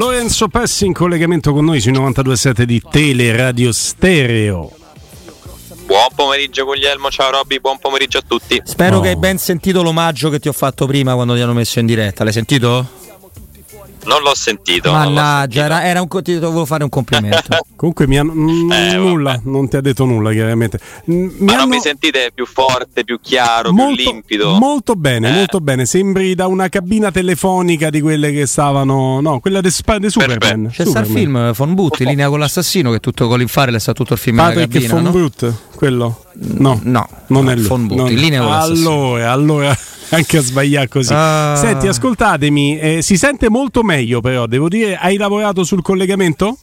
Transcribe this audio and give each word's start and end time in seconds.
Lorenzo 0.00 0.48
Pessi 0.48 0.86
in 0.86 0.94
collegamento 0.94 1.52
con 1.52 1.62
noi 1.62 1.78
sui 1.78 1.92
92.7 1.92 2.62
di 2.62 2.80
Teleradio 2.90 3.70
Stereo. 3.70 4.72
Buon 5.84 6.06
pomeriggio 6.14 6.64
Guglielmo, 6.64 7.10
ciao 7.10 7.30
Robby, 7.30 7.60
buon 7.60 7.78
pomeriggio 7.78 8.16
a 8.16 8.22
tutti. 8.26 8.62
Spero 8.64 8.96
oh. 8.96 9.00
che 9.02 9.08
hai 9.08 9.16
ben 9.16 9.36
sentito 9.36 9.82
l'omaggio 9.82 10.30
che 10.30 10.38
ti 10.38 10.48
ho 10.48 10.52
fatto 10.52 10.86
prima 10.86 11.12
quando 11.12 11.34
ti 11.34 11.42
hanno 11.42 11.52
messo 11.52 11.80
in 11.80 11.86
diretta. 11.86 12.24
L'hai 12.24 12.32
sentito? 12.32 12.88
Non 14.04 14.22
l'ho 14.22 14.34
sentito. 14.34 14.90
Mannaggia, 14.92 15.64
era, 15.64 15.84
era, 15.84 16.00
un 16.00 16.08
ti 16.22 16.38
dovevo 16.38 16.64
fare 16.64 16.84
un 16.84 16.88
complimento. 16.88 17.58
Comunque 17.76 18.06
mi 18.06 18.18
hanno 18.18 18.32
mm, 18.32 18.72
eh, 18.72 18.96
nulla, 18.96 19.32
vabbè. 19.32 19.42
non 19.44 19.68
ti 19.68 19.76
ha 19.76 19.80
detto 19.80 20.04
nulla, 20.04 20.32
chiaramente. 20.32 20.78
Mi 21.04 21.32
Ma 21.38 21.52
hanno... 21.52 21.60
non 21.62 21.68
mi 21.70 21.80
sentite 21.80 22.30
più 22.34 22.46
forte, 22.46 23.04
più 23.04 23.18
chiaro, 23.20 23.72
molto, 23.72 23.94
più 23.94 24.12
limpido? 24.12 24.52
Molto 24.58 24.94
bene, 24.94 25.28
eh. 25.28 25.32
molto 25.32 25.60
bene. 25.60 25.86
Sembri 25.86 26.34
da 26.34 26.46
una 26.46 26.68
cabina 26.68 27.10
telefonica 27.10 27.90
di 27.90 28.00
quelle 28.00 28.32
che 28.32 28.46
stavano. 28.46 29.20
No, 29.20 29.40
quella 29.40 29.60
di 29.60 29.70
Sp- 29.70 30.06
Superman. 30.06 30.68
C'è 30.70 30.84
sta 30.84 31.00
il 31.00 31.06
film 31.06 31.52
Von 31.52 31.74
Butt 31.74 32.00
in 32.00 32.08
linea 32.08 32.28
con 32.28 32.38
l'assassino, 32.38 32.90
che 32.90 33.00
tutto 33.00 33.28
Colin 33.28 33.48
Farrell 33.48 33.76
sta 33.76 33.92
tutto 33.92 34.14
il 34.14 34.18
film 34.18 34.36
Patrick 34.36 34.74
in 34.74 34.88
cabina. 34.88 35.10
Von 35.10 35.22
no? 35.38 35.58
quello? 35.74 36.24
No, 36.32 36.80
no, 36.82 37.08
non 37.26 37.44
no, 37.44 37.50
è 37.50 37.54
lui. 37.54 37.66
Von 37.66 37.86
Butt, 37.86 38.10
in 38.10 38.18
linea 38.18 38.40
con 38.40 38.50
l'assassino. 38.50 38.90
Allora, 38.90 39.32
allora 39.32 39.76
anche 40.16 40.38
a 40.38 40.42
sbagliare 40.42 40.88
così. 40.88 41.12
Ah. 41.14 41.54
Senti, 41.56 41.86
ascoltatemi, 41.86 42.78
eh, 42.78 43.02
si 43.02 43.16
sente 43.16 43.48
molto 43.48 43.82
meglio 43.82 44.20
però, 44.20 44.46
devo 44.46 44.68
dire, 44.68 44.96
hai 44.96 45.16
lavorato 45.16 45.64
sul 45.64 45.82
collegamento? 45.82 46.58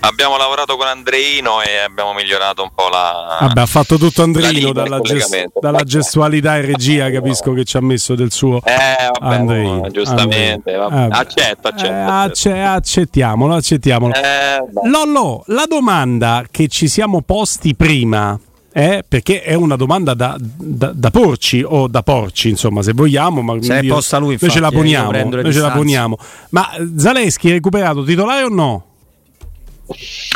Abbiamo 0.00 0.36
lavorato 0.36 0.76
con 0.76 0.86
Andreino 0.86 1.62
e 1.62 1.78
abbiamo 1.78 2.12
migliorato 2.12 2.62
un 2.62 2.70
po' 2.74 2.88
la. 2.88 3.38
Vabbè, 3.40 3.60
ha 3.60 3.66
fatto 3.66 3.96
tutto 3.96 4.22
Andreino 4.22 4.72
dalla, 4.72 5.00
gest- 5.00 5.58
dalla, 5.60 5.82
gestualità 5.82 6.56
e 6.56 6.62
regia. 6.62 7.10
Capisco 7.12 7.52
che 7.52 7.64
ci 7.64 7.76
ha 7.76 7.80
messo 7.80 8.14
del 8.14 8.32
suo. 8.32 8.60
Eh, 8.64 9.10
vabbè, 9.18 9.34
Andreino. 9.34 9.80
No, 9.82 9.90
giustamente, 9.90 10.74
vabbè. 10.74 11.08
accetto, 11.10 11.68
accetto. 11.68 11.92
Eh, 11.92 12.00
acce- 12.00 12.62
accettiamolo, 12.62 13.54
accettiamolo. 13.54 14.14
Eh, 14.14 14.88
Lollo, 14.88 15.44
la 15.46 15.64
domanda 15.68 16.44
che 16.50 16.68
ci 16.68 16.88
siamo 16.88 17.22
posti 17.22 17.74
prima 17.74 18.38
eh, 18.78 19.02
perché 19.08 19.40
è 19.40 19.54
una 19.54 19.74
domanda 19.74 20.12
da, 20.12 20.36
da, 20.38 20.92
da, 20.94 21.10
porci 21.10 21.62
o 21.66 21.88
da 21.88 22.02
porci, 22.02 22.50
insomma, 22.50 22.82
se 22.82 22.92
vogliamo. 22.92 23.40
Ma 23.40 23.56
se 23.62 23.78
io, 23.78 23.94
posta 23.94 24.18
lui, 24.18 24.34
infatti, 24.34 24.52
noi 24.52 24.54
ce 24.54 24.60
la 24.60 24.70
poniamo. 24.70 25.10
Noi 25.12 25.52
ce 25.54 25.60
la 25.60 25.70
poniamo. 25.70 26.18
Ma 26.50 26.68
Zaleschi 26.94 27.48
è 27.48 27.52
recuperato 27.52 28.04
titolare 28.04 28.42
o 28.42 28.48
no? 28.50 28.86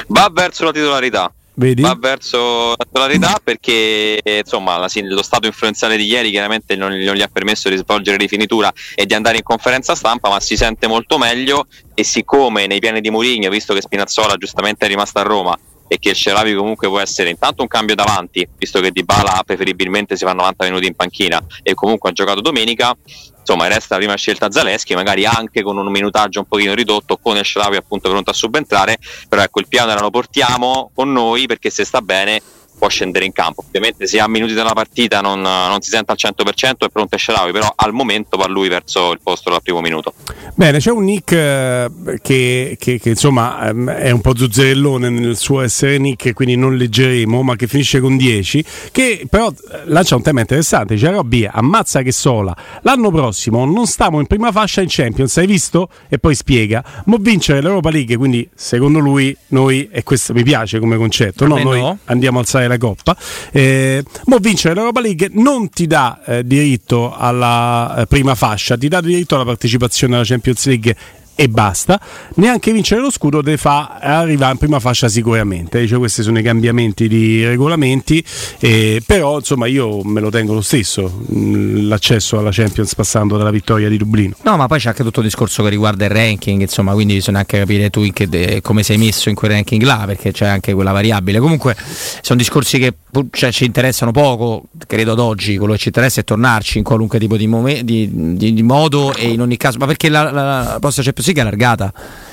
Va 0.06 0.30
verso 0.32 0.64
la 0.64 0.72
titolarità. 0.72 1.30
Vedi? 1.52 1.82
Va 1.82 1.94
verso 2.00 2.68
la 2.70 2.84
titolarità 2.84 3.38
perché 3.44 4.18
insomma 4.24 4.78
la, 4.78 4.88
lo 5.02 5.22
stato 5.22 5.46
influenzale 5.46 5.98
di 5.98 6.06
ieri 6.06 6.30
chiaramente 6.30 6.76
non, 6.76 6.92
non, 6.92 7.14
gli 7.14 7.20
ha 7.20 7.28
permesso 7.30 7.68
di 7.68 7.76
svolgere 7.76 8.16
rifinitura 8.16 8.72
e 8.94 9.04
di 9.04 9.12
andare 9.12 9.36
in 9.36 9.42
conferenza 9.42 9.94
stampa, 9.94 10.30
ma 10.30 10.40
si 10.40 10.56
sente 10.56 10.86
molto 10.86 11.18
meglio 11.18 11.66
e 11.92 12.04
siccome 12.04 12.66
nei 12.66 12.78
piani 12.78 13.02
di 13.02 13.10
Mourinho, 13.10 13.50
visto 13.50 13.74
che 13.74 13.82
Spinazzola 13.82 14.36
giustamente 14.36 14.86
è 14.86 14.88
rimasta 14.88 15.20
a 15.20 15.24
Roma, 15.24 15.58
e 15.92 15.98
che 15.98 16.10
il 16.10 16.14
Ceravi 16.14 16.54
comunque 16.54 16.86
può 16.86 17.00
essere 17.00 17.30
intanto 17.30 17.62
un 17.62 17.68
cambio 17.68 17.96
davanti, 17.96 18.48
visto 18.56 18.80
che 18.80 18.92
Di 18.92 19.02
Bala 19.02 19.42
preferibilmente 19.44 20.16
si 20.16 20.24
fa 20.24 20.32
90 20.32 20.64
minuti 20.66 20.86
in 20.86 20.94
panchina 20.94 21.44
e 21.64 21.74
comunque 21.74 22.10
ha 22.10 22.12
giocato 22.12 22.40
domenica, 22.40 22.96
insomma 23.40 23.66
resta 23.66 23.94
la 23.94 23.96
prima 23.96 24.14
scelta 24.14 24.52
Zaleschi, 24.52 24.94
magari 24.94 25.26
anche 25.26 25.62
con 25.62 25.76
un 25.76 25.90
minutaggio 25.90 26.38
un 26.38 26.46
pochino 26.46 26.74
ridotto, 26.74 27.16
con 27.16 27.36
il 27.36 27.42
Ceravi 27.42 27.74
appunto 27.74 28.08
pronto 28.08 28.30
a 28.30 28.34
subentrare, 28.34 28.98
però 29.28 29.42
ecco 29.42 29.58
il 29.58 29.66
piano 29.66 29.90
era 29.90 30.00
lo 30.00 30.10
portiamo 30.10 30.92
con 30.94 31.10
noi 31.10 31.46
perché 31.46 31.70
se 31.70 31.84
sta 31.84 32.00
bene 32.00 32.40
può 32.80 32.88
scendere 32.88 33.26
in 33.26 33.32
campo. 33.32 33.62
Ovviamente 33.66 34.06
se 34.06 34.18
ha 34.18 34.26
minuti 34.26 34.54
della 34.54 34.72
partita 34.72 35.20
non, 35.20 35.42
non 35.42 35.80
si 35.82 35.90
sente 35.90 36.12
al 36.12 36.16
100% 36.18 36.86
è 36.86 36.88
pronto 36.88 37.18
Sharawi, 37.18 37.52
però 37.52 37.70
al 37.76 37.92
momento 37.92 38.38
va 38.38 38.48
lui 38.48 38.68
verso 38.68 39.12
il 39.12 39.20
posto 39.22 39.50
dal 39.50 39.62
primo 39.62 39.82
minuto. 39.82 40.14
Bene, 40.54 40.78
c'è 40.78 40.90
un 40.90 41.04
Nick 41.04 41.32
eh, 41.32 41.90
che, 42.22 42.76
che, 42.80 42.98
che, 42.98 43.08
insomma 43.10 43.68
ehm, 43.68 43.90
è 43.90 44.10
un 44.10 44.22
po' 44.22 44.34
zuzzerellone 44.34 45.10
nel 45.10 45.36
suo 45.36 45.60
essere 45.60 45.98
Nick, 45.98 46.32
quindi 46.32 46.56
non 46.56 46.76
leggeremo, 46.76 47.42
ma 47.42 47.54
che 47.54 47.66
finisce 47.66 48.00
con 48.00 48.16
10, 48.16 48.64
che 48.90 49.26
però 49.28 49.48
eh, 49.50 49.82
lancia 49.84 50.16
un 50.16 50.22
tema 50.22 50.40
interessante, 50.40 50.94
dice 50.94 51.10
Robby, 51.10 51.46
ammazza 51.50 52.00
che 52.00 52.12
sola, 52.12 52.56
l'anno 52.80 53.10
prossimo 53.10 53.66
non 53.66 53.86
stiamo 53.86 54.20
in 54.20 54.26
prima 54.26 54.50
fascia 54.52 54.80
in 54.80 54.88
Champions, 54.88 55.36
hai 55.36 55.46
visto? 55.46 55.90
E 56.08 56.18
poi 56.18 56.34
spiega, 56.34 56.82
ma 57.04 57.16
vincere 57.20 57.60
l'Europa 57.60 57.90
League, 57.90 58.16
quindi 58.16 58.48
secondo 58.54 58.98
lui 59.00 59.36
noi, 59.48 59.88
e 59.92 60.02
questo 60.02 60.32
mi 60.32 60.42
piace 60.42 60.78
come 60.78 60.96
concetto, 60.96 61.46
no? 61.46 61.58
noi 61.58 61.80
no. 61.80 61.98
andiamo 62.06 62.38
a 62.38 62.40
alzare 62.40 62.68
la 62.70 62.78
Coppa. 62.78 63.16
Eh, 63.50 64.02
mo 64.26 64.38
vincere 64.38 64.74
l'Europa 64.74 65.00
League 65.00 65.30
non 65.32 65.68
ti 65.70 65.86
dà 65.86 66.20
eh, 66.24 66.46
diritto 66.46 67.14
alla 67.14 67.96
eh, 67.98 68.06
prima 68.06 68.34
fascia, 68.34 68.76
ti 68.76 68.88
dà 68.88 69.00
diritto 69.00 69.34
alla 69.34 69.44
partecipazione 69.44 70.14
alla 70.14 70.24
Champions 70.24 70.66
League 70.66 70.96
e 71.40 71.48
basta. 71.48 71.98
Neanche 72.34 72.70
vincere 72.70 73.00
lo 73.00 73.10
scudo 73.10 73.42
te 73.42 73.56
fa 73.56 73.96
arrivare 73.98 74.52
in 74.52 74.58
prima 74.58 74.78
fascia 74.78 75.08
sicuramente. 75.08 75.86
Cioè, 75.86 75.98
questi 75.98 76.22
sono 76.22 76.38
i 76.38 76.42
cambiamenti 76.42 77.08
di 77.08 77.42
regolamenti, 77.46 78.22
eh, 78.58 79.02
però 79.06 79.38
insomma 79.38 79.66
io 79.66 80.02
me 80.04 80.20
lo 80.20 80.28
tengo 80.28 80.52
lo 80.52 80.60
stesso 80.60 81.22
mm, 81.32 81.88
l'accesso 81.88 82.38
alla 82.38 82.50
Champions 82.52 82.94
passando 82.94 83.38
dalla 83.38 83.50
vittoria 83.50 83.88
di 83.88 83.96
Dublino. 83.96 84.34
No, 84.42 84.58
ma 84.58 84.66
poi 84.66 84.80
c'è 84.80 84.88
anche 84.88 85.02
tutto 85.02 85.20
il 85.20 85.26
discorso 85.26 85.62
che 85.62 85.70
riguarda 85.70 86.04
il 86.04 86.10
ranking, 86.10 86.60
insomma, 86.60 86.92
quindi 86.92 87.14
bisogna 87.14 87.38
anche 87.38 87.58
capire 87.58 87.88
tu 87.88 88.06
de- 88.28 88.60
come 88.60 88.82
sei 88.82 88.98
messo 88.98 89.30
in 89.30 89.34
quel 89.34 89.52
ranking 89.52 89.82
là, 89.82 90.02
perché 90.04 90.32
c'è 90.32 90.46
anche 90.46 90.74
quella 90.74 90.92
variabile. 90.92 91.38
Comunque 91.38 91.74
sono 92.20 92.38
discorsi 92.38 92.78
che 92.78 92.92
cioè, 93.30 93.50
ci 93.50 93.64
interessano 93.64 94.10
poco, 94.10 94.64
credo 94.86 95.12
ad 95.12 95.18
oggi, 95.18 95.56
quello 95.56 95.72
che 95.72 95.78
ci 95.78 95.88
interessa 95.88 96.20
è 96.20 96.24
tornarci 96.24 96.76
in 96.76 96.84
qualunque 96.84 97.18
tipo 97.18 97.38
di, 97.38 97.46
mom- 97.46 97.80
di, 97.80 98.36
di, 98.36 98.52
di 98.52 98.62
modo 98.62 99.14
e 99.14 99.28
in 99.28 99.40
ogni 99.40 99.56
caso, 99.56 99.78
ma 99.78 99.86
perché 99.86 100.10
la, 100.10 100.30
la, 100.30 100.42
la 100.42 100.76
prossima 100.78 101.04
Champions 101.04 101.28
È 101.38 101.42
allargata 101.42 101.92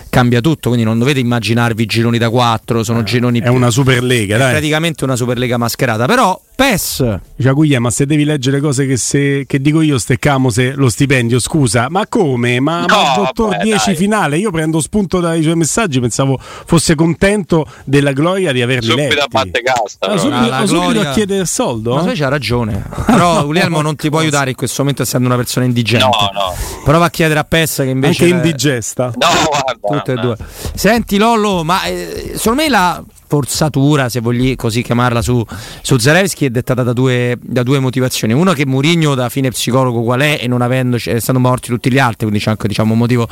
cambia 0.10 0.42
tutto, 0.42 0.70
quindi 0.70 0.86
non 0.86 0.98
dovete 0.98 1.20
immaginarvi 1.20 1.86
gironi 1.86 2.18
da 2.18 2.30
4, 2.30 2.84
sono 2.84 3.02
eh, 3.02 3.04
gironi 3.04 3.40
È 3.40 3.44
più, 3.44 3.54
una 3.54 3.70
Superlega, 3.70 4.38
dai. 4.38 4.52
praticamente 4.52 5.04
una 5.04 5.16
Superlega 5.16 5.58
mascherata, 5.58 6.06
però 6.06 6.40
PES. 6.58 7.20
Giacuglia, 7.36 7.80
ma 7.80 7.92
se 7.92 8.08
devi 8.08 8.24
leggere 8.24 8.60
cose 8.60 8.88
che, 8.88 8.98
se, 8.98 9.46
che 9.46 9.62
dico 9.62 9.82
io, 9.82 10.00
steccamo 10.00 10.50
se 10.50 10.72
lo 10.72 10.90
stipendio, 10.90 11.40
scusa, 11.40 11.86
ma 11.88 12.08
come? 12.08 12.60
Ma, 12.60 12.80
no, 12.80 12.96
ma 12.96 13.14
dottor 13.16 13.58
10 13.58 13.94
finale, 13.94 14.40
io 14.40 14.50
prendo 14.50 14.82
spunto 14.82 15.20
dai 15.20 15.44
suoi 15.44 15.56
messaggi, 15.56 16.00
pensavo 16.00 16.40
fosse 16.40 16.96
contento 16.96 17.64
della 17.84 18.12
gloria 18.12 18.52
di 18.52 18.64
averli 18.64 18.90
subito 18.90 19.08
letti. 19.10 19.20
A 19.20 19.28
batte 19.30 19.62
casta, 19.62 20.08
ah, 20.08 20.18
subito, 20.18 20.52
ah, 20.52 20.66
subito 20.66 20.90
gloria... 20.90 21.10
a 21.12 21.14
chiedere 21.14 21.42
il 21.42 21.48
soldo? 21.48 21.94
Ma 21.94 22.02
tu 22.02 22.12
c'ha 22.16 22.28
ragione, 22.28 22.84
però 23.06 23.46
Guglielmo 23.46 23.82
non 23.82 23.96
ti 23.96 24.10
può 24.10 24.18
aiutare 24.18 24.50
in 24.50 24.56
questo 24.56 24.82
momento 24.82 25.04
essendo 25.04 25.28
una 25.28 25.38
persona 25.38 25.64
indigente. 25.68 26.06
No, 26.06 26.32
no. 26.34 26.56
Prova 26.84 27.06
a 27.06 27.10
chiedere 27.12 27.40
a 27.40 27.44
PES 27.44 27.76
che 27.76 27.84
invece... 27.84 28.24
Anche 28.24 28.36
indigesta. 28.36 29.12
No, 29.16 29.28
guarda. 29.48 29.98
Tutte 30.00 30.14
e 30.14 30.16
due. 30.16 30.36
Senti 30.74 31.18
Lollo, 31.18 31.64
ma 31.64 31.84
eh, 31.84 32.32
secondo 32.34 32.64
me 32.64 32.70
la 32.70 33.04
forzatura, 33.28 34.10
se 34.10 34.20
voglio 34.20 34.56
così 34.56 34.82
chiamarla, 34.82 35.22
su, 35.22 35.44
su 35.82 35.98
Zarevski 35.98 36.46
è 36.46 36.50
dettata 36.50 36.84
da 36.84 36.94
due, 36.94 37.38
da 37.42 37.64
due 37.64 37.80
motivazioni. 37.80 38.34
Uno 38.34 38.54
che 38.54 38.66
Murigno 38.66 39.16
da 39.16 39.30
fine 39.30 39.50
psicologo 39.50 40.02
qual 40.02 40.22
è 40.22 40.40
e 40.42 40.48
non 40.48 40.62
avendoci, 40.62 41.10
essendo 41.10 41.40
morti 41.40 41.70
tutti 41.70 41.92
gli 41.92 42.00
altri, 42.00 42.28
quindi 42.28 42.40
c'è 42.40 42.50
anche 42.50 42.68
diciamo, 42.68 42.94
un 42.94 43.00
motivo 43.00 43.28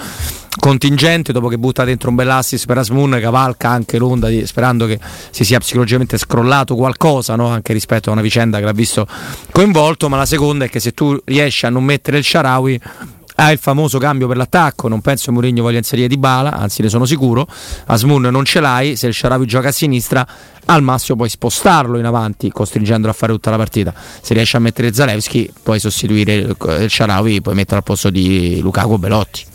contingente, 0.57 1.31
dopo 1.31 1.47
che 1.47 1.57
butta 1.57 1.83
dentro 1.83 2.09
un 2.09 2.15
bell'assist 2.15 2.65
per 2.65 2.77
Asmun, 2.77 3.17
cavalca 3.21 3.69
anche 3.69 3.97
l'onda 3.97 4.27
di, 4.27 4.45
sperando 4.45 4.85
che 4.85 4.99
si 5.29 5.43
sia 5.43 5.59
psicologicamente 5.59 6.17
scrollato 6.17 6.75
qualcosa, 6.75 7.35
no? 7.35 7.47
anche 7.47 7.73
rispetto 7.73 8.09
a 8.09 8.13
una 8.13 8.21
vicenda 8.21 8.59
che 8.59 8.65
l'ha 8.65 8.71
visto 8.71 9.07
coinvolto, 9.51 10.09
ma 10.09 10.17
la 10.17 10.25
seconda 10.25 10.65
è 10.65 10.69
che 10.69 10.79
se 10.79 10.93
tu 10.93 11.17
riesci 11.25 11.65
a 11.65 11.69
non 11.69 11.83
mettere 11.83 12.17
il 12.17 12.23
Sharawi 12.23 12.79
ha 13.35 13.51
il 13.51 13.57
famoso 13.57 13.97
cambio 13.97 14.27
per 14.27 14.37
l'attacco, 14.37 14.87
non 14.87 15.01
penso 15.01 15.31
Mourinho 15.31 15.61
voglia 15.61 15.77
inserire 15.77 16.07
di 16.07 16.17
bala, 16.17 16.53
anzi 16.53 16.81
ne 16.81 16.89
sono 16.89 17.05
sicuro. 17.05 17.47
Asmun 17.85 18.23
non 18.23 18.45
ce 18.45 18.59
l'hai, 18.59 18.95
se 18.95 19.07
il 19.07 19.13
Sharawi 19.13 19.45
gioca 19.45 19.69
a 19.69 19.71
sinistra, 19.71 20.27
al 20.65 20.81
massimo 20.81 21.17
puoi 21.17 21.29
spostarlo 21.29 21.97
in 21.97 22.05
avanti, 22.05 22.49
costringendolo 22.49 23.11
a 23.11 23.15
fare 23.15 23.33
tutta 23.33 23.51
la 23.51 23.57
partita. 23.57 23.93
Se 24.21 24.33
riesci 24.33 24.55
a 24.55 24.59
mettere 24.59 24.93
Zalewski, 24.93 25.51
puoi 25.61 25.79
sostituire 25.79 26.33
il 26.33 26.89
Sharawi, 26.89 27.41
puoi 27.41 27.55
mettere 27.55 27.77
al 27.77 27.83
posto 27.83 28.09
di 28.09 28.59
Lukaku 28.61 28.97
Belotti. 28.97 29.53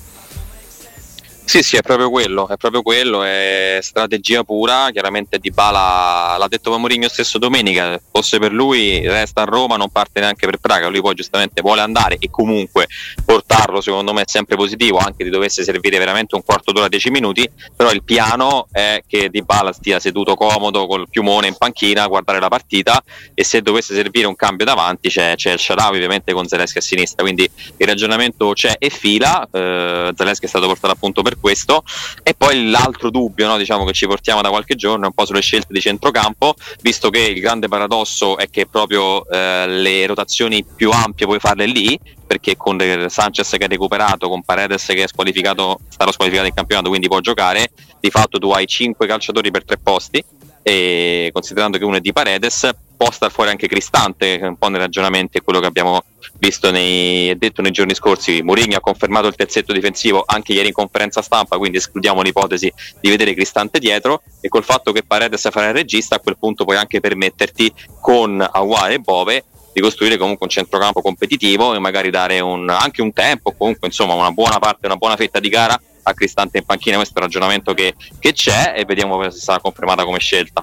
Sì, 1.51 1.65
sì, 1.65 1.75
è 1.75 1.81
proprio 1.81 2.11
quello, 2.11 2.47
è 2.47 2.57
proprio 2.57 2.81
quello, 2.81 3.25
è 3.25 3.81
strategia 3.83 4.45
pura, 4.45 4.91
chiaramente 4.93 5.41
Di 5.41 5.51
Bala 5.51 6.37
l'ha 6.39 6.47
detto 6.47 6.79
Mourinho 6.79 7.09
stesso 7.09 7.39
domenica, 7.39 8.01
fosse 8.13 8.39
per 8.39 8.53
lui 8.53 9.05
resta 9.05 9.43
a 9.43 9.47
Roma, 9.47 9.75
non 9.75 9.91
parte 9.91 10.21
neanche 10.21 10.47
per 10.47 10.59
Praga, 10.59 10.87
lui 10.87 11.01
poi 11.01 11.17
giustamente 11.17 11.61
vuole 11.61 11.81
andare 11.81 12.19
e 12.21 12.31
comunque 12.31 12.87
portarlo 13.25 13.81
secondo 13.81 14.13
me 14.13 14.21
è 14.21 14.29
sempre 14.29 14.55
positivo, 14.55 14.99
anche 14.99 15.25
se 15.25 15.31
dovesse 15.31 15.65
servire 15.65 15.99
veramente 15.99 16.37
un 16.37 16.45
quarto 16.45 16.71
d'ora, 16.71 16.87
dieci 16.87 17.11
minuti, 17.11 17.51
però 17.75 17.91
il 17.91 18.05
piano 18.05 18.69
è 18.71 19.03
che 19.05 19.29
Di 19.29 19.43
Bala 19.43 19.73
stia 19.73 19.99
seduto 19.99 20.37
comodo 20.37 20.87
col 20.87 21.09
piumone 21.11 21.49
in 21.49 21.57
panchina 21.59 22.05
a 22.05 22.07
guardare 22.07 22.39
la 22.39 22.47
partita 22.47 23.03
e 23.35 23.43
se 23.43 23.61
dovesse 23.61 23.93
servire 23.93 24.29
un 24.29 24.37
cambio 24.37 24.67
davanti 24.67 25.09
c'è, 25.09 25.35
c'è 25.35 25.51
il 25.51 25.59
Sharawi 25.59 25.97
ovviamente 25.97 26.33
con 26.33 26.47
Zelensky 26.47 26.79
a 26.79 26.83
sinistra, 26.83 27.25
quindi 27.25 27.51
il 27.77 27.87
ragionamento 27.89 28.53
c'è 28.53 28.77
e 28.79 28.89
fila, 28.89 29.49
eh, 29.51 30.13
Zelensky 30.15 30.45
è 30.45 30.49
stato 30.49 30.69
portato 30.69 30.93
appunto 30.93 31.23
per 31.23 31.39
questo. 31.41 31.83
E 32.23 32.35
poi 32.35 32.69
l'altro 32.69 33.11
dubbio 33.11 33.47
no, 33.47 33.57
diciamo, 33.57 33.85
che 33.85 33.93
ci 33.93 34.07
portiamo 34.07 34.43
da 34.43 34.51
qualche 34.51 34.77
giorno 34.77 35.05
è 35.05 35.07
un 35.07 35.13
po' 35.13 35.27
sulle 35.27 35.41
scelte 35.41 35.73
di 35.73 35.81
centrocampo, 35.81 36.55
visto 36.83 37.11
che 37.11 37.21
il 37.21 37.41
grande 37.41 37.69
paradosso 37.69 38.37
è 38.37 38.49
che 38.49 38.67
proprio 38.67 39.29
eh, 39.29 39.67
le 39.67 40.07
rotazioni 40.07 40.65
più 40.65 40.91
ampie 40.91 41.27
puoi 41.27 41.39
farle 41.39 41.67
lì, 41.67 41.99
perché 42.27 42.57
con 42.57 42.79
Sanchez 43.09 43.51
che 43.51 43.65
è 43.65 43.69
recuperato, 43.69 44.29
con 44.29 44.43
Paredes 44.43 44.87
che 44.87 45.03
è 45.03 45.09
squalificato, 45.09 45.81
starà 45.89 46.13
squalificato 46.13 46.49
in 46.49 46.55
campionato, 46.55 46.89
quindi 46.89 47.09
può 47.09 47.21
giocare, 47.21 47.73
di 47.99 48.11
fatto 48.11 48.39
tu 48.39 48.51
hai 48.51 48.67
5 48.67 49.07
calciatori 49.07 49.51
per 49.51 49.65
3 49.65 49.79
posti 49.79 50.25
e 50.63 51.31
considerando 51.33 51.79
che 51.79 51.85
uno 51.85 51.97
è 51.97 52.01
di 52.01 52.13
Paredes 52.13 52.71
può 53.01 53.11
star 53.11 53.31
fuori 53.31 53.49
anche 53.49 53.67
Cristante 53.67 54.39
un 54.43 54.59
po' 54.59 54.69
nei 54.69 54.79
ragionamenti 54.79 55.39
è 55.39 55.43
quello 55.43 55.59
che 55.59 55.65
abbiamo 55.65 56.05
visto 56.39 56.71
nei, 56.71 57.35
detto 57.39 57.63
nei 57.63 57.71
giorni 57.71 57.95
scorsi. 57.95 58.43
Mourinho 58.43 58.77
ha 58.77 58.81
confermato 58.81 59.27
il 59.27 59.35
terzetto 59.37 59.73
difensivo 59.73 60.23
anche 60.27 60.53
ieri 60.53 60.67
in 60.67 60.75
conferenza 60.75 61.23
stampa 61.23 61.57
quindi 61.57 61.79
escludiamo 61.79 62.21
l'ipotesi 62.21 62.71
di 63.01 63.09
vedere 63.09 63.33
Cristante 63.33 63.79
dietro. 63.79 64.21
E 64.43 64.51
col 64.51 64.65
fatto 64.65 64.93
che 64.93 65.03
Paredes 65.03 65.49
farà 65.51 65.69
il 65.69 65.73
regista 65.73 66.17
a 66.17 66.19
quel 66.19 66.37
punto 66.39 66.67
puoi 66.67 66.77
anche 66.77 67.01
permetterti 67.01 67.73
con 68.03 68.39
Aguare 68.39 68.95
e 68.95 68.99
Bove 68.99 69.45
di 69.73 69.81
costruire 69.81 70.19
comunque 70.19 70.45
un 70.45 70.53
centrocampo 70.53 71.01
competitivo 71.01 71.75
e 71.75 71.79
magari 71.79 72.11
dare 72.11 72.41
un, 72.41 72.69
anche 72.69 73.01
un 73.01 73.15
tempo 73.15 73.55
comunque 73.57 73.89
insomma 73.89 74.13
una 74.13 74.31
buona 74.31 74.59
parte 74.59 74.85
una 74.85 74.97
buona 74.97 75.17
fetta 75.17 75.41
di 75.41 75.49
gara 75.49 75.81
a 76.03 76.13
Cristante 76.13 76.59
in 76.59 76.67
panchina. 76.67 76.97
Questo 76.97 77.15
è 77.15 77.19
un 77.21 77.25
ragionamento 77.25 77.73
che, 77.73 77.95
che 78.19 78.35
c'è 78.35 78.75
e 78.77 78.85
vediamo 78.85 79.23
se 79.31 79.39
sarà 79.39 79.59
confermata 79.59 80.05
come 80.05 80.19
scelta 80.19 80.63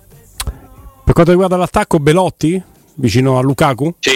quanto 1.17 1.33
riguarda 1.33 1.57
l'attacco, 1.57 1.97
Belotti 1.97 2.61
vicino 2.93 3.39
a 3.39 3.41
Lukaku? 3.41 3.95
Sì, 3.97 4.15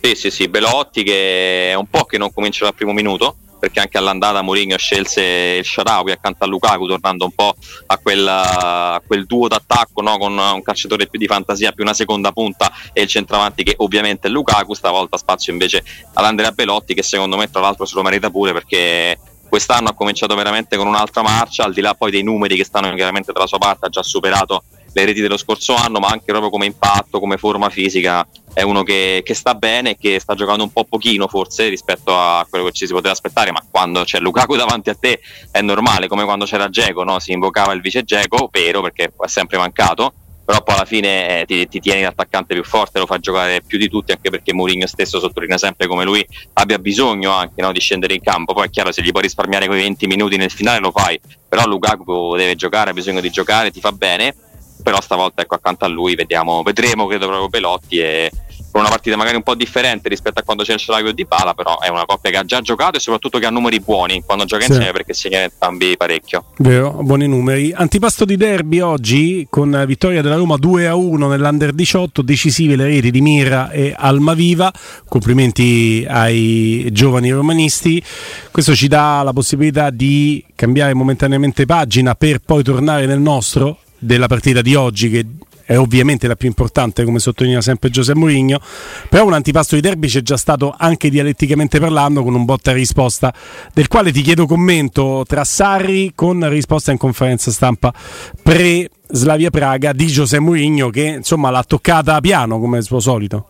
sì, 0.00 0.14
sì, 0.16 0.30
sì. 0.32 0.48
Belotti 0.48 1.04
che 1.04 1.70
è 1.70 1.74
un 1.74 1.86
po' 1.86 2.02
che 2.02 2.18
non 2.18 2.32
comincia 2.32 2.64
dal 2.64 2.74
primo 2.74 2.92
minuto 2.92 3.36
perché 3.60 3.78
anche 3.78 3.96
all'andata 3.96 4.42
Mourinho 4.42 4.76
scelse 4.76 5.22
il 5.60 5.64
Sharawi 5.64 6.10
accanto 6.10 6.42
a 6.42 6.48
Lukaku 6.48 6.88
tornando 6.88 7.26
un 7.26 7.30
po' 7.30 7.54
a 7.86 7.98
quel, 7.98 8.26
a 8.26 9.00
quel 9.06 9.24
duo 9.24 9.46
d'attacco 9.46 10.02
no? 10.02 10.18
con 10.18 10.36
un 10.36 10.62
calciatore 10.62 11.06
più 11.06 11.16
di 11.16 11.28
fantasia 11.28 11.70
più 11.70 11.84
una 11.84 11.94
seconda 11.94 12.32
punta 12.32 12.72
e 12.92 13.02
il 13.02 13.08
centravanti 13.08 13.62
che 13.62 13.74
ovviamente 13.76 14.26
è 14.26 14.30
Lukaku 14.32 14.74
stavolta 14.74 15.16
spazio 15.16 15.52
invece 15.52 15.84
ad 16.14 16.24
Andrea 16.24 16.50
Belotti 16.50 16.92
che 16.92 17.04
secondo 17.04 17.36
me 17.36 17.48
tra 17.50 17.60
l'altro 17.60 17.84
se 17.84 17.94
lo 17.94 18.02
merita 18.02 18.30
pure 18.30 18.52
perché 18.52 19.16
quest'anno 19.48 19.90
ha 19.90 19.94
cominciato 19.94 20.34
veramente 20.34 20.76
con 20.76 20.88
un'altra 20.88 21.22
marcia 21.22 21.62
al 21.62 21.72
di 21.72 21.82
là 21.82 21.94
poi 21.94 22.10
dei 22.10 22.24
numeri 22.24 22.56
che 22.56 22.64
stanno 22.64 22.92
chiaramente 22.94 23.32
dalla 23.32 23.46
sua 23.46 23.58
parte 23.58 23.86
ha 23.86 23.90
già 23.90 24.02
superato 24.02 24.64
le 24.92 25.04
reti 25.04 25.20
dello 25.20 25.36
scorso 25.36 25.74
anno, 25.74 25.98
ma 25.98 26.08
anche 26.08 26.26
proprio 26.26 26.50
come 26.50 26.66
impatto, 26.66 27.20
come 27.20 27.36
forma 27.36 27.70
fisica, 27.70 28.26
è 28.52 28.62
uno 28.62 28.82
che, 28.82 29.22
che, 29.24 29.34
sta 29.34 29.54
bene 29.54 29.90
e 29.90 29.96
che 29.96 30.18
sta 30.18 30.34
giocando 30.34 30.64
un 30.64 30.72
po' 30.72 30.84
pochino 30.84 31.28
forse 31.28 31.68
rispetto 31.68 32.16
a 32.16 32.44
quello 32.48 32.64
che 32.66 32.72
ci 32.72 32.86
si 32.86 32.92
poteva 32.92 33.12
aspettare, 33.12 33.52
ma 33.52 33.64
quando 33.70 34.02
c'è 34.02 34.18
Lukaku 34.18 34.56
davanti 34.56 34.90
a 34.90 34.94
te 34.94 35.20
è 35.50 35.60
normale, 35.60 36.08
come 36.08 36.24
quando 36.24 36.44
c'era 36.44 36.68
Geco, 36.68 37.04
no? 37.04 37.18
si 37.20 37.32
invocava 37.32 37.72
il 37.72 37.80
vice 37.80 38.02
Geco, 38.02 38.48
vero 38.50 38.82
perché 38.82 39.12
è 39.16 39.28
sempre 39.28 39.58
mancato, 39.58 40.12
però 40.50 40.64
poi 40.64 40.74
alla 40.74 40.84
fine 40.84 41.42
eh, 41.42 41.44
ti, 41.46 41.68
ti, 41.68 41.78
tieni 41.78 42.02
l'attaccante 42.02 42.54
più 42.54 42.64
forte, 42.64 42.98
lo 42.98 43.06
fa 43.06 43.18
giocare 43.18 43.62
più 43.64 43.78
di 43.78 43.88
tutti, 43.88 44.10
anche 44.10 44.30
perché 44.30 44.52
Mourinho 44.52 44.88
stesso 44.88 45.20
sottolinea 45.20 45.56
sempre 45.56 45.86
come 45.86 46.02
lui 46.02 46.26
abbia 46.54 46.80
bisogno 46.80 47.30
anche 47.30 47.62
no, 47.62 47.70
di 47.70 47.78
scendere 47.78 48.14
in 48.14 48.20
campo. 48.20 48.52
Poi 48.52 48.66
è 48.66 48.70
chiaro, 48.70 48.90
se 48.90 49.00
gli 49.00 49.12
puoi 49.12 49.22
risparmiare 49.22 49.66
quei 49.66 49.82
20 49.82 50.08
minuti 50.08 50.36
nel 50.36 50.50
finale 50.50 50.80
lo 50.80 50.90
fai, 50.90 51.20
però 51.48 51.64
Lukaku 51.66 52.34
deve 52.34 52.56
giocare, 52.56 52.90
ha 52.90 52.92
bisogno 52.92 53.20
di 53.20 53.30
giocare, 53.30 53.70
ti 53.70 53.78
fa 53.78 53.92
bene 53.92 54.34
però 54.82 55.00
stavolta 55.00 55.42
ecco 55.42 55.54
accanto 55.54 55.84
a 55.84 55.88
lui 55.88 56.14
vediamo, 56.14 56.62
vedremo 56.62 57.06
credo 57.06 57.26
proprio 57.26 57.48
Belotti 57.48 57.98
e 57.98 58.30
con 58.70 58.82
una 58.82 58.90
partita 58.90 59.16
magari 59.16 59.36
un 59.36 59.42
po' 59.42 59.54
differente 59.54 60.08
rispetto 60.08 60.38
a 60.38 60.42
quando 60.42 60.62
c'è 60.62 60.74
il 60.74 60.78
Scialagio 60.78 61.12
di 61.12 61.24
Bala 61.24 61.54
però 61.54 61.80
è 61.80 61.88
una 61.88 62.04
coppia 62.04 62.30
che 62.30 62.36
ha 62.36 62.44
già 62.44 62.60
giocato 62.60 62.96
e 62.96 63.00
soprattutto 63.00 63.38
che 63.38 63.46
ha 63.46 63.50
numeri 63.50 63.80
buoni 63.80 64.22
quando 64.24 64.44
gioca 64.44 64.64
sì. 64.64 64.70
insieme 64.70 64.92
perché 64.92 65.12
segna 65.12 65.40
entrambi 65.40 65.96
parecchio. 65.96 66.44
Vero, 66.58 66.92
buoni 67.02 67.26
numeri. 67.26 67.72
Antipasto 67.74 68.24
di 68.24 68.36
derby 68.36 68.80
oggi 68.80 69.46
con 69.50 69.84
vittoria 69.86 70.22
della 70.22 70.36
Roma 70.36 70.56
2 70.56 70.86
a 70.86 70.94
1 70.94 71.28
nell'Under 71.28 71.72
18 71.72 72.22
decisive 72.22 72.76
le 72.76 72.84
reti 72.84 73.10
di 73.10 73.20
Mira 73.20 73.70
e 73.70 73.94
Almaviva. 73.96 74.72
Complimenti 75.08 76.06
ai 76.08 76.88
giovani 76.92 77.30
romanisti. 77.30 78.02
Questo 78.50 78.74
ci 78.74 78.86
dà 78.86 79.22
la 79.22 79.32
possibilità 79.32 79.90
di 79.90 80.44
cambiare 80.54 80.94
momentaneamente 80.94 81.66
pagina 81.66 82.14
per 82.14 82.38
poi 82.38 82.62
tornare 82.62 83.06
nel 83.06 83.20
nostro 83.20 83.78
della 84.00 84.26
partita 84.26 84.62
di 84.62 84.74
oggi 84.74 85.10
che 85.10 85.26
è 85.64 85.78
ovviamente 85.78 86.26
la 86.26 86.34
più 86.34 86.48
importante 86.48 87.04
come 87.04 87.20
sottolinea 87.20 87.60
sempre 87.60 87.90
Giuseppe 87.90 88.18
Mourinho 88.18 88.60
però 89.08 89.24
un 89.24 89.34
antipasto 89.34 89.76
di 89.76 89.80
derby 89.80 90.08
c'è 90.08 90.20
già 90.20 90.36
stato 90.36 90.74
anche 90.76 91.10
dialetticamente 91.10 91.78
parlando 91.78 92.24
con 92.24 92.34
un 92.34 92.44
botta 92.44 92.72
risposta 92.72 93.32
del 93.72 93.86
quale 93.86 94.10
ti 94.10 94.22
chiedo 94.22 94.46
commento 94.46 95.24
tra 95.28 95.44
Sarri 95.44 96.10
con 96.16 96.48
risposta 96.48 96.90
in 96.90 96.98
conferenza 96.98 97.52
stampa 97.52 97.94
pre 98.42 98.88
Slavia 99.12 99.50
Praga 99.50 99.92
di 99.92 100.06
Giuseppe 100.08 100.42
Mourinho 100.42 100.90
che 100.90 101.04
insomma 101.18 101.50
l'ha 101.50 101.62
toccata 101.62 102.20
piano 102.20 102.58
come 102.58 102.78
il 102.78 102.84
suo 102.84 102.98
solito 102.98 103.46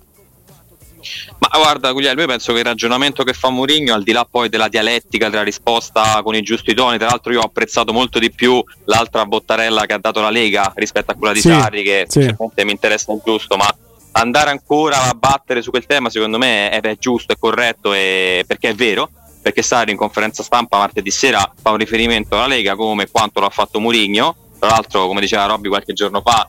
ma 1.38 1.58
guarda 1.58 1.92
Guglielmo, 1.92 2.20
io 2.20 2.26
penso 2.26 2.52
che 2.52 2.60
il 2.60 2.64
ragionamento 2.64 3.22
che 3.24 3.32
fa 3.32 3.50
Mourinho, 3.50 3.94
al 3.94 4.02
di 4.02 4.12
là 4.12 4.26
poi 4.28 4.48
della 4.48 4.68
dialettica, 4.68 5.28
della 5.28 5.42
risposta 5.42 6.20
con 6.22 6.34
i 6.34 6.42
giusti 6.42 6.74
toni, 6.74 6.98
tra 6.98 7.08
l'altro 7.08 7.32
io 7.32 7.40
ho 7.40 7.44
apprezzato 7.44 7.92
molto 7.92 8.18
di 8.18 8.30
più 8.30 8.62
l'altra 8.84 9.24
bottarella 9.24 9.86
che 9.86 9.94
ha 9.94 9.98
dato 9.98 10.20
la 10.20 10.30
Lega 10.30 10.72
rispetto 10.76 11.12
a 11.12 11.14
quella 11.14 11.32
di 11.32 11.40
sì, 11.40 11.48
Sarri, 11.48 11.82
che 11.82 12.04
sì. 12.08 12.34
mi 12.38 12.70
interessa 12.70 13.12
il 13.12 13.20
giusto, 13.24 13.56
ma 13.56 13.66
andare 14.12 14.50
ancora 14.50 15.04
a 15.04 15.14
battere 15.14 15.62
su 15.62 15.70
quel 15.70 15.86
tema 15.86 16.10
secondo 16.10 16.38
me 16.38 16.70
è, 16.70 16.80
è 16.80 16.96
giusto, 16.98 17.32
è 17.32 17.36
corretto, 17.38 17.92
e, 17.92 18.44
perché 18.46 18.70
è 18.70 18.74
vero, 18.74 19.10
perché 19.42 19.62
Sarri 19.62 19.92
in 19.92 19.96
conferenza 19.96 20.42
stampa 20.42 20.78
martedì 20.78 21.10
sera 21.10 21.50
fa 21.60 21.70
un 21.70 21.78
riferimento 21.78 22.36
alla 22.36 22.46
Lega 22.46 22.74
come 22.76 23.08
quanto 23.10 23.40
l'ha 23.40 23.50
fatto 23.50 23.80
Mourinho, 23.80 24.36
tra 24.58 24.68
l'altro 24.68 25.06
come 25.06 25.20
diceva 25.20 25.46
Robby 25.46 25.68
qualche 25.68 25.94
giorno 25.94 26.20
fa 26.20 26.46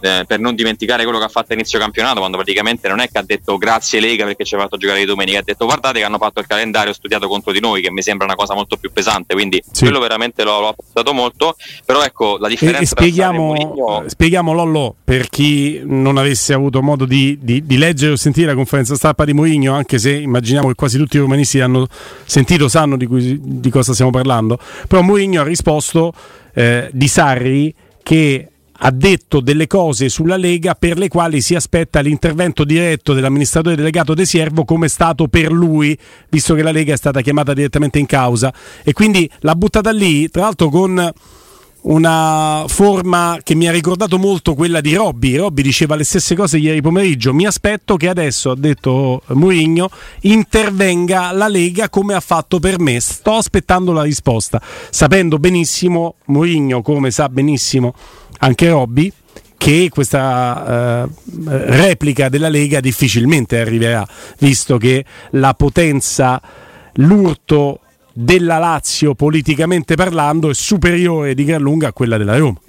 eh, 0.00 0.24
per 0.26 0.38
non 0.40 0.54
dimenticare 0.54 1.04
quello 1.04 1.18
che 1.18 1.24
ha 1.24 1.28
fatto 1.28 1.52
inizio 1.52 1.78
campionato, 1.78 2.18
quando 2.18 2.36
praticamente 2.36 2.88
non 2.88 3.00
è 3.00 3.08
che 3.08 3.18
ha 3.18 3.22
detto 3.22 3.56
grazie 3.56 4.00
Lega 4.00 4.24
perché 4.24 4.44
ci 4.44 4.54
ha 4.54 4.58
fatto 4.58 4.76
giocare 4.76 5.00
di 5.00 5.06
domenica, 5.06 5.38
ha 5.38 5.42
detto 5.42 5.64
guardate 5.64 5.98
che 5.98 6.04
hanno 6.04 6.18
fatto 6.18 6.40
il 6.40 6.46
calendario 6.46 6.92
studiato 6.92 7.28
contro 7.28 7.52
di 7.52 7.60
noi, 7.60 7.80
che 7.80 7.90
mi 7.90 8.02
sembra 8.02 8.26
una 8.26 8.34
cosa 8.34 8.54
molto 8.54 8.76
più 8.76 8.92
pesante, 8.92 9.34
quindi 9.34 9.62
sì. 9.70 9.84
quello 9.84 9.98
veramente 9.98 10.44
l'ho, 10.44 10.60
l'ho 10.60 10.68
apprezzato 10.68 11.12
molto, 11.12 11.56
però 11.84 12.02
ecco 12.02 12.36
la 12.38 12.48
differenza... 12.48 12.80
E, 12.80 12.82
e 12.82 12.86
spieghiamo, 12.86 13.38
Mourinho... 13.38 14.04
spieghiamo 14.06 14.52
Lollo 14.52 14.94
per 15.02 15.28
chi 15.28 15.80
non 15.84 16.16
avesse 16.18 16.52
avuto 16.52 16.82
modo 16.82 17.04
di, 17.04 17.38
di, 17.40 17.64
di, 17.64 17.78
leggere 17.78 18.12
o 18.12 18.16
sentire 18.16 18.48
la 18.48 18.54
conferenza 18.54 18.94
stampa 18.94 19.24
di 19.24 19.32
Mourinho, 19.32 19.74
anche 19.74 19.98
se 19.98 20.12
immaginiamo 20.12 20.68
che 20.68 20.74
quasi 20.74 20.98
tutti 20.98 21.16
i 21.16 21.20
romanisti 21.20 21.60
hanno 21.60 21.86
sentito, 22.24 22.68
sanno 22.68 22.96
di, 22.96 23.06
cui, 23.06 23.38
di 23.40 23.70
cosa 23.70 23.92
stiamo 23.92 24.10
parlando, 24.10 24.58
però 24.88 25.02
Mourinho 25.02 25.40
ha 25.40 25.44
risposto 25.44 26.12
eh, 26.54 26.88
di 26.92 27.08
Sarri 27.08 27.74
che 28.02 28.50
ha 28.78 28.90
detto 28.90 29.40
delle 29.40 29.66
cose 29.66 30.08
sulla 30.08 30.36
Lega 30.36 30.74
per 30.74 30.98
le 30.98 31.08
quali 31.08 31.40
si 31.40 31.54
aspetta 31.54 32.00
l'intervento 32.00 32.64
diretto 32.64 33.12
dell'amministratore 33.12 33.76
delegato 33.76 34.14
De 34.14 34.26
Siervo 34.26 34.64
come 34.64 34.86
è 34.86 34.88
stato 34.88 35.28
per 35.28 35.50
lui, 35.50 35.96
visto 36.28 36.54
che 36.54 36.62
la 36.62 36.72
Lega 36.72 36.92
è 36.92 36.96
stata 36.96 37.20
chiamata 37.20 37.54
direttamente 37.54 37.98
in 37.98 38.06
causa. 38.06 38.52
E 38.82 38.92
quindi 38.92 39.30
l'ha 39.40 39.54
buttata 39.54 39.90
lì, 39.90 40.28
tra 40.28 40.42
l'altro 40.42 40.68
con 40.68 41.12
una 41.86 42.64
forma 42.66 43.38
che 43.42 43.54
mi 43.54 43.68
ha 43.68 43.70
ricordato 43.70 44.18
molto 44.18 44.54
quella 44.54 44.80
di 44.80 44.94
Robby. 44.94 45.36
Robby 45.36 45.62
diceva 45.62 45.94
le 45.94 46.04
stesse 46.04 46.34
cose 46.34 46.58
ieri 46.58 46.80
pomeriggio. 46.80 47.32
Mi 47.32 47.46
aspetto 47.46 47.96
che 47.96 48.08
adesso, 48.08 48.50
ha 48.50 48.56
detto 48.56 49.22
Mourinho, 49.28 49.88
intervenga 50.22 51.30
la 51.32 51.48
Lega 51.48 51.88
come 51.88 52.14
ha 52.14 52.20
fatto 52.20 52.58
per 52.58 52.80
me. 52.80 52.98
Sto 53.00 53.34
aspettando 53.34 53.92
la 53.92 54.02
risposta, 54.02 54.60
sapendo 54.90 55.38
benissimo 55.38 56.16
Mourinho, 56.26 56.82
come 56.82 57.10
sa 57.10 57.28
benissimo 57.28 57.94
anche 58.38 58.68
Robby 58.68 59.12
che 59.56 59.88
questa 59.90 61.04
uh, 61.04 61.10
replica 61.46 62.28
della 62.28 62.48
Lega 62.48 62.80
difficilmente 62.80 63.58
arriverà, 63.60 64.06
visto 64.38 64.76
che 64.78 65.04
la 65.30 65.54
potenza, 65.54 66.40
l'urto 66.94 67.80
della 68.12 68.58
Lazio 68.58 69.14
politicamente 69.14 69.94
parlando 69.94 70.50
è 70.50 70.54
superiore 70.54 71.34
di 71.34 71.44
gran 71.44 71.62
lunga 71.62 71.88
a 71.88 71.92
quella 71.92 72.16
della 72.16 72.36
Roma. 72.36 72.60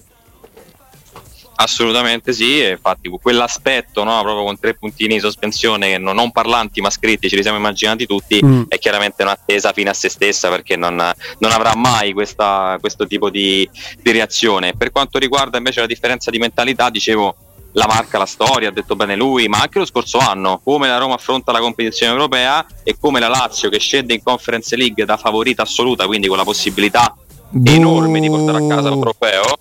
Assolutamente 1.59 2.33
sì, 2.33 2.63
infatti 2.63 3.09
quell'aspetto 3.09 4.03
no, 4.03 4.21
proprio 4.21 4.43
con 4.43 4.59
tre 4.59 4.75
puntini 4.75 5.15
di 5.15 5.19
sospensione 5.19 5.89
che 5.89 5.97
non, 5.97 6.15
non 6.15 6.31
parlanti 6.31 6.81
ma 6.81 6.91
scritti, 6.91 7.29
ce 7.29 7.35
li 7.35 7.41
siamo 7.41 7.57
immaginati 7.57 8.05
tutti, 8.05 8.39
mm. 8.43 8.63
è 8.67 8.77
chiaramente 8.77 9.23
un'attesa 9.23 9.73
fine 9.73 9.89
a 9.89 9.93
se 9.93 10.07
stessa 10.07 10.49
perché 10.49 10.75
non, 10.75 10.95
non 11.39 11.51
avrà 11.51 11.75
mai 11.75 12.13
questa, 12.13 12.77
questo 12.79 13.07
tipo 13.07 13.31
di, 13.31 13.67
di, 13.99 14.11
reazione. 14.11 14.75
Per 14.75 14.91
quanto 14.91 15.17
riguarda 15.17 15.57
invece 15.57 15.79
la 15.79 15.87
differenza 15.87 16.29
di 16.29 16.37
mentalità, 16.37 16.91
dicevo 16.91 17.35
la 17.71 17.87
marca, 17.87 18.19
la 18.19 18.27
storia, 18.27 18.69
ha 18.69 18.71
detto 18.71 18.95
bene 18.95 19.15
lui, 19.15 19.47
ma 19.47 19.59
anche 19.59 19.79
lo 19.79 19.85
scorso 19.85 20.19
anno, 20.19 20.61
come 20.63 20.87
la 20.87 20.99
Roma 20.99 21.15
affronta 21.15 21.51
la 21.51 21.59
competizione 21.59 22.11
europea 22.11 22.63
e 22.83 22.97
come 22.99 23.19
la 23.19 23.29
Lazio 23.29 23.69
che 23.69 23.79
scende 23.79 24.13
in 24.13 24.21
Conference 24.21 24.75
League 24.75 25.05
da 25.05 25.17
favorita 25.17 25.63
assoluta, 25.63 26.05
quindi 26.05 26.27
con 26.27 26.37
la 26.37 26.43
possibilità 26.43 27.15
enorme 27.63 28.19
di 28.19 28.29
portare 28.29 28.63
a 28.63 28.67
casa 28.67 28.91
un 28.91 29.01
trofeo. 29.01 29.57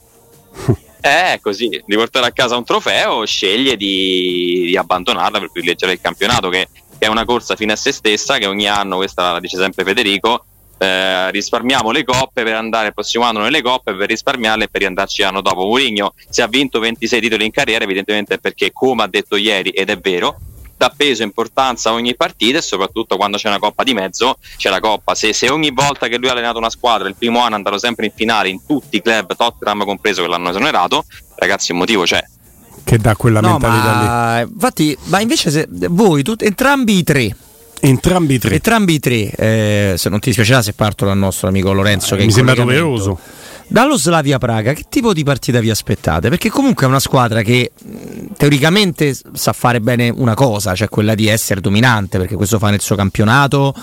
Eh, 1.06 1.38
così, 1.40 1.68
di 1.68 1.94
portare 1.94 2.26
a 2.26 2.32
casa 2.32 2.56
un 2.56 2.64
trofeo, 2.64 3.24
sceglie 3.24 3.76
di, 3.76 4.64
di 4.66 4.76
abbandonarla 4.76 5.38
per 5.38 5.52
privilegiare 5.52 5.92
il 5.92 6.00
campionato, 6.00 6.48
che, 6.48 6.68
che, 6.98 7.06
è 7.06 7.08
una 7.08 7.24
corsa 7.24 7.54
fine 7.54 7.74
a 7.74 7.76
se 7.76 7.92
stessa, 7.92 8.38
che 8.38 8.46
ogni 8.46 8.66
anno, 8.66 8.96
questa 8.96 9.30
la 9.30 9.38
dice 9.38 9.56
sempre 9.56 9.84
Federico, 9.84 10.44
eh, 10.78 11.30
risparmiamo 11.30 11.92
le 11.92 12.02
coppe 12.02 12.42
per 12.42 12.54
andare 12.54 12.88
il 12.88 12.94
prossimo 12.94 13.22
anno 13.22 13.38
nelle 13.38 13.62
coppe 13.62 13.94
per 13.94 14.08
risparmiarle 14.08 14.64
e 14.64 14.68
per 14.68 14.80
riandarci 14.80 15.22
l'anno 15.22 15.42
dopo. 15.42 15.64
Mourinho 15.64 16.12
se 16.28 16.42
ha 16.42 16.48
vinto 16.48 16.80
26 16.80 17.20
titoli 17.20 17.44
in 17.44 17.52
carriera 17.52 17.84
evidentemente 17.84 18.34
è 18.34 18.38
perché 18.38 18.72
come 18.72 19.04
ha 19.04 19.06
detto 19.06 19.36
ieri 19.36 19.70
ed 19.70 19.90
è 19.90 19.98
vero 19.98 20.40
dà 20.76 20.92
peso 20.94 21.22
e 21.22 21.24
importanza 21.24 21.90
a 21.90 21.92
ogni 21.92 22.14
partita 22.14 22.58
e 22.58 22.62
soprattutto 22.62 23.16
quando 23.16 23.36
c'è 23.36 23.48
una 23.48 23.58
coppa 23.58 23.82
di 23.82 23.94
mezzo 23.94 24.38
c'è 24.56 24.70
la 24.70 24.80
coppa. 24.80 25.14
Se, 25.14 25.32
se, 25.32 25.48
ogni 25.48 25.70
volta 25.70 26.08
che 26.08 26.18
lui 26.18 26.28
ha 26.28 26.32
allenato 26.32 26.58
una 26.58 26.70
squadra 26.70 27.08
il 27.08 27.16
primo 27.16 27.40
anno 27.40 27.52
è 27.52 27.56
andato 27.56 27.78
sempre 27.78 28.06
in 28.06 28.12
finale 28.14 28.48
in 28.48 28.64
tutti 28.66 28.96
i 28.96 29.02
club, 29.02 29.34
Tottenham 29.34 29.84
compreso 29.84 30.22
che 30.22 30.28
l'hanno 30.28 30.50
esonerato, 30.50 31.04
ragazzi 31.36 31.72
un 31.72 31.78
motivo 31.78 32.02
c'è. 32.04 32.22
Che 32.84 32.98
dà 32.98 33.16
quella 33.16 33.40
no, 33.40 33.52
mentalità 33.52 33.92
ma, 33.92 34.40
lì. 34.42 34.50
Infatti, 34.52 34.96
ma 35.04 35.20
invece 35.20 35.50
se 35.50 35.66
voi, 35.68 36.22
tut, 36.22 36.42
entrambi 36.42 36.98
i 36.98 37.02
tre, 37.02 37.36
Entrambi 37.78 38.34
i 38.34 38.38
tre. 38.38 38.54
Entrambi 38.54 38.94
i 38.94 38.98
tre, 38.98 39.30
eh, 39.30 39.94
se 39.96 40.08
non 40.08 40.18
ti 40.18 40.28
dispiacerà 40.28 40.62
se 40.62 40.72
parto 40.72 41.04
dal 41.04 41.16
nostro 41.16 41.48
amico 41.48 41.72
Lorenzo. 41.72 42.14
Eh, 42.14 42.18
che 42.18 42.24
mi 42.24 42.32
sembra 42.32 42.54
doveroso. 42.54 43.18
Dallo 43.68 43.98
Slavia 43.98 44.38
Praga, 44.38 44.72
che 44.72 44.84
tipo 44.88 45.12
di 45.12 45.24
partita 45.24 45.58
vi 45.60 45.70
aspettate? 45.70 46.28
Perché 46.28 46.50
comunque 46.50 46.86
è 46.86 46.88
una 46.88 47.00
squadra 47.00 47.42
che 47.42 47.72
teoricamente 48.36 49.16
sa 49.32 49.52
fare 49.52 49.80
bene 49.80 50.08
una 50.08 50.34
cosa, 50.34 50.74
cioè 50.74 50.88
quella 50.88 51.14
di 51.14 51.26
essere 51.26 51.60
dominante, 51.60 52.18
perché 52.18 52.36
questo 52.36 52.58
fa 52.58 52.70
nel 52.70 52.80
suo 52.80 52.94
campionato, 52.94 53.74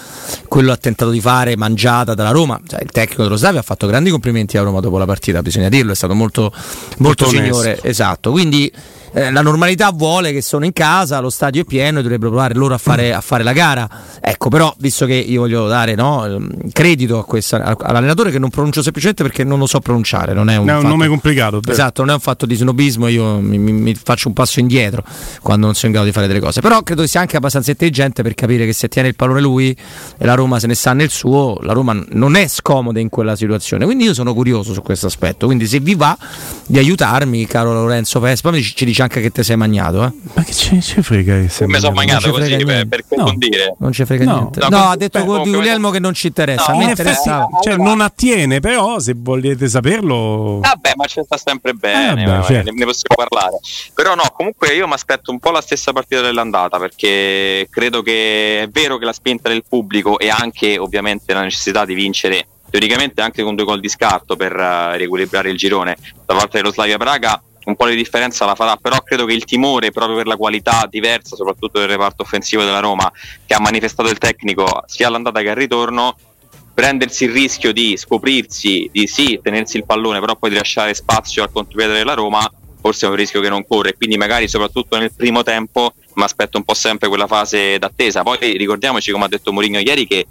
quello 0.48 0.72
ha 0.72 0.78
tentato 0.78 1.12
di 1.12 1.20
fare 1.20 1.58
mangiata 1.58 2.14
dalla 2.14 2.32
Roma. 2.32 2.60
Cioè, 2.66 2.82
il 2.82 2.92
tecnico 2.92 3.24
dello 3.24 3.36
Slavia 3.36 3.60
ha 3.60 3.64
fatto 3.64 3.86
grandi 3.86 4.10
complimenti 4.10 4.58
a 4.58 4.62
Roma 4.62 4.80
dopo 4.80 4.98
la 4.98 5.06
partita, 5.06 5.42
bisogna 5.42 5.70
dirlo, 5.70 5.92
è 5.92 5.96
stato 5.96 6.16
molto, 6.16 6.52
molto, 6.98 7.26
molto 7.26 7.28
signore. 7.28 7.80
Esatto, 7.82 8.32
quindi 8.32 8.72
eh, 9.14 9.32
la 9.32 9.42
normalità 9.42 9.92
vuole 9.92 10.32
che 10.34 10.42
sono 10.42 10.66
in 10.66 10.74
casa, 10.74 11.20
lo 11.20 11.30
stadio 11.30 11.62
è 11.62 11.66
pieno 11.66 12.00
e 12.00 12.02
dovrebbero 12.02 12.32
provare 12.32 12.56
loro 12.56 12.74
a 12.74 12.80
fare, 12.80 13.14
a 13.14 13.22
fare 13.22 13.44
la 13.44 13.54
gara. 13.54 13.88
Ecco, 14.20 14.50
però, 14.50 14.74
visto 14.80 15.06
che 15.06 15.14
io 15.14 15.42
voglio 15.42 15.68
dare 15.68 15.94
no, 15.94 16.26
ehm, 16.26 16.72
credito 16.72 17.20
a 17.20 17.26
questa, 17.26 17.78
all'allenatore 17.80 18.32
che 18.32 18.40
non 18.40 18.50
pronuncio 18.50 18.82
semplicemente 18.82 19.24
perché 19.24 19.44
non 19.44 19.60
lo 19.60 19.68
so 19.68 19.80
pronunciare, 19.80 20.34
non 20.34 20.50
è 20.50 20.56
un, 20.56 20.68
un 20.68 20.76
fatto, 20.76 20.88
nome 20.88 21.08
complicato. 21.08 21.62
Esatto, 21.68 22.02
non 22.02 22.12
è 22.12 22.14
un 22.14 22.20
fatto 22.20 22.46
di 22.48 22.56
snobismo, 22.56 23.08
io 23.08 23.40
mi, 23.40 23.60
mi, 23.60 23.72
mi, 23.72 23.96
faccio 23.96 24.28
un 24.30 24.34
passo 24.34 24.60
indietro 24.60 25.04
quando 25.42 25.68
non 25.68 25.76
sono 25.76 25.88
in 25.88 25.92
grado 25.94 26.08
di 26.08 26.14
fare 26.14 26.26
delle 26.26 26.40
cose. 26.40 26.62
Però 26.62 26.82
credo 26.82 27.06
sia 27.06 27.20
anche 27.20 27.38
abbastanza 27.38 27.70
intelligente 27.70 28.24
per 28.24 28.34
capire 28.34 28.66
che 28.66 28.74
se 28.74 28.88
tiene 28.88 29.10
il 29.10 29.16
pallone 29.16 29.42
lui 29.42 29.78
e 30.18 30.26
la 30.26 30.34
Roma 30.34 30.60
se 30.60 30.66
ne 30.66 30.74
sta 30.74 30.94
nel 30.94 31.12
suo, 31.12 31.58
la 31.62 31.74
Roma 31.74 32.04
non 32.10 32.36
è 32.36 32.48
scomoda 32.48 33.00
in 33.00 33.10
quella 33.10 33.36
situazione. 33.36 33.86
Quindi 33.86 34.06
io 34.06 34.14
sono 34.16 34.34
curioso 34.34 34.74
su 34.74 34.82
questo 34.82 35.06
aspetto. 35.06 35.46
Quindi 35.46 35.68
se 35.68 35.80
vi 35.80 35.94
va 35.94 36.18
di 36.66 36.80
aiutarmi, 36.80 37.46
caro 37.46 37.74
Lorenzo 37.74 38.20
Vespa, 38.20 38.52
ci, 38.54 38.74
ci 38.76 38.86
anche 39.04 39.22
che 39.22 39.32
te 39.32 39.44
sei 39.44 39.56
magnato. 39.56 40.04
Eh? 40.04 40.12
Ma 40.34 40.44
che 40.44 40.54
ci, 40.54 40.82
ci 40.82 41.02
frega 41.02 41.40
che 41.42 41.50
sei 41.50 41.68
Mi 41.68 41.80
sono 41.80 41.94
magnato 41.94 42.32
così 42.32 42.56
per, 42.64 42.88
per 42.88 43.04
no, 43.16 43.34
dire. 43.38 43.76
Non 43.80 43.92
ci 43.92 44.06
frega 44.06 44.26
no. 44.26 44.34
niente. 44.34 44.60
No, 44.60 44.70
no 44.70 44.90
ha 44.90 44.96
detto 44.96 45.24
beh, 45.24 45.44
di 45.44 45.52
Guglielmo 45.52 45.90
che 45.90 46.00
non 46.00 46.14
ci 46.14 46.28
interessa. 46.28 46.72
No, 46.72 46.80
a 46.80 46.84
me 46.84 46.90
interessava. 46.90 47.48
Cioè, 47.62 47.78
non 47.78 48.02
attiene, 48.02 48.60
però 48.60 49.00
se 49.00 49.14
volete 49.16 49.68
saperlo. 49.68 50.60
Vabbè, 50.62 50.94
ma 50.96 51.06
ci 51.06 51.22
sta 51.24 51.38
sempre 51.38 51.74
bene. 51.74 52.24
Eh, 52.24 52.26
beh, 52.26 52.44
certo. 52.44 52.72
ne, 52.72 52.78
ne 52.78 52.86
possiamo 52.86 53.16
parlare. 53.16 53.60
Però 53.94 54.16
no, 54.16 54.24
comunque 54.36 54.74
io 54.74 54.88
mi 54.88 54.94
aspetto 54.94 55.32
un 55.32 55.40
po' 55.40 55.52
la 55.52 55.62
stessa 55.62 55.92
partita 55.92 56.22
dell'andata 56.22 56.80
perché 56.80 57.68
credo 57.70 58.02
che 58.02 58.62
è 58.62 58.68
vero 58.70 58.98
che 58.98 59.06
la 59.06 59.14
spinta 59.14 59.50
del 59.50 59.64
pubblico 59.68 60.20
e 60.20 60.30
anche 60.30 60.78
ovviamente 60.78 61.34
la 61.34 61.42
necessità 61.42 61.86
di 61.86 61.94
vincere 61.94 62.48
teoricamente 62.74 63.22
anche 63.22 63.44
con 63.44 63.54
due 63.54 63.66
gol 63.66 63.80
di 63.80 63.88
scarto 63.88 64.36
per 64.36 64.56
uh, 64.56 64.98
riequilibrare 64.98 65.52
il 65.52 65.58
girone 65.58 65.96
da 66.26 66.34
parte 66.34 66.58
dello 66.58 66.72
Slavia 66.72 66.98
Praga 66.98 67.40
un 67.66 67.76
po' 67.76 67.88
di 67.88 67.96
differenza 67.96 68.46
la 68.46 68.56
farà, 68.56 68.76
però 68.76 68.98
credo 69.02 69.26
che 69.26 69.34
il 69.34 69.46
timore 69.46 69.92
proprio 69.92 70.18
per 70.18 70.28
la 70.28 70.36
qualità 70.36 70.88
diversa, 70.90 71.36
soprattutto 71.36 71.80
del 71.80 71.88
reparto 71.88 72.24
offensivo 72.24 72.64
della 72.64 72.80
Roma, 72.80 73.12
che 73.46 73.54
ha 73.54 73.60
manifestato 73.60 74.10
il 74.10 74.18
tecnico 74.18 74.84
sia 74.86 75.08
all'andata 75.08 75.42
che 75.42 75.50
al 75.50 75.56
ritorno, 75.56 76.16
prendersi 76.74 77.26
il 77.26 77.32
rischio 77.32 77.72
di 77.72 77.96
scoprirsi, 77.98 78.90
di 78.92 79.08
sì, 79.08 79.40
tenersi 79.42 79.78
il 79.78 79.86
pallone, 79.86 80.20
però 80.20 80.36
poi 80.36 80.50
di 80.50 80.56
lasciare 80.56 80.94
spazio 80.94 81.44
al 81.44 81.52
contropiede 81.52 81.94
della 81.94 82.16
Roma, 82.16 82.50
forse 82.82 83.06
è 83.06 83.10
un 83.10 83.16
rischio 83.16 83.40
che 83.40 83.50
non 83.50 83.66
corre, 83.66 83.94
quindi 83.94 84.18
magari 84.18 84.48
soprattutto 84.48 84.98
nel 84.98 85.14
primo 85.16 85.44
tempo 85.44 85.94
mi 86.16 86.24
aspetto 86.24 86.58
un 86.58 86.64
po' 86.64 86.74
sempre 86.74 87.08
quella 87.08 87.28
fase 87.28 87.80
d'attesa. 87.80 88.24
Poi 88.24 88.58
ricordiamoci, 88.58 89.12
come 89.12 89.26
ha 89.26 89.30
detto 89.30 89.54
Mourinho 89.54 89.80
ieri, 89.80 90.06
che 90.06 90.26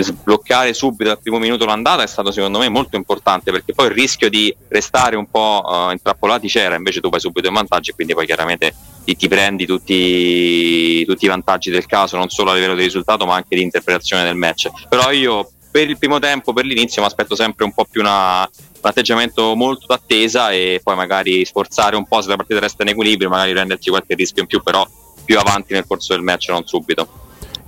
sbloccare 0.00 0.72
subito 0.72 1.10
dal 1.10 1.20
primo 1.20 1.38
minuto 1.38 1.64
l'andata 1.64 2.02
è 2.02 2.06
stato 2.06 2.30
secondo 2.30 2.58
me 2.58 2.68
molto 2.68 2.96
importante 2.96 3.50
perché 3.50 3.74
poi 3.74 3.86
il 3.86 3.92
rischio 3.92 4.30
di 4.30 4.54
restare 4.68 5.16
un 5.16 5.28
po' 5.28 5.62
uh, 5.64 5.90
intrappolati 5.90 6.48
c'era, 6.48 6.74
invece 6.74 7.00
tu 7.00 7.10
vai 7.10 7.20
subito 7.20 7.48
in 7.48 7.54
vantaggio 7.54 7.90
e 7.90 7.94
quindi 7.94 8.14
poi 8.14 8.26
chiaramente 8.26 8.74
ti, 9.04 9.16
ti 9.16 9.28
prendi 9.28 9.66
tutti, 9.66 11.04
tutti, 11.04 11.24
i 11.24 11.28
vantaggi 11.28 11.70
del 11.70 11.86
caso, 11.86 12.16
non 12.16 12.28
solo 12.28 12.50
a 12.50 12.54
livello 12.54 12.74
di 12.74 12.82
risultato 12.82 13.26
ma 13.26 13.34
anche 13.34 13.56
di 13.56 13.62
interpretazione 13.62 14.24
del 14.24 14.36
match. 14.36 14.70
Però 14.88 15.10
io 15.10 15.50
per 15.70 15.88
il 15.88 15.98
primo 15.98 16.18
tempo, 16.18 16.52
per 16.52 16.66
l'inizio, 16.66 17.00
mi 17.00 17.08
aspetto 17.08 17.34
sempre 17.34 17.64
un 17.64 17.72
po' 17.72 17.86
più 17.90 18.02
una, 18.02 18.42
un 18.42 18.48
atteggiamento 18.82 19.54
molto 19.56 19.86
d'attesa 19.86 20.50
e 20.50 20.80
poi 20.82 20.94
magari 20.94 21.44
sforzare 21.44 21.96
un 21.96 22.06
po' 22.06 22.20
se 22.20 22.28
la 22.28 22.36
partita 22.36 22.60
resta 22.60 22.82
in 22.82 22.90
equilibrio, 22.90 23.30
magari 23.30 23.52
renderci 23.52 23.88
qualche 23.88 24.14
rischio 24.14 24.42
in 24.42 24.48
più, 24.48 24.62
però 24.62 24.86
più 25.24 25.38
avanti 25.38 25.72
nel 25.72 25.86
corso 25.86 26.12
del 26.12 26.22
match, 26.22 26.48
non 26.50 26.66
subito. 26.66 27.08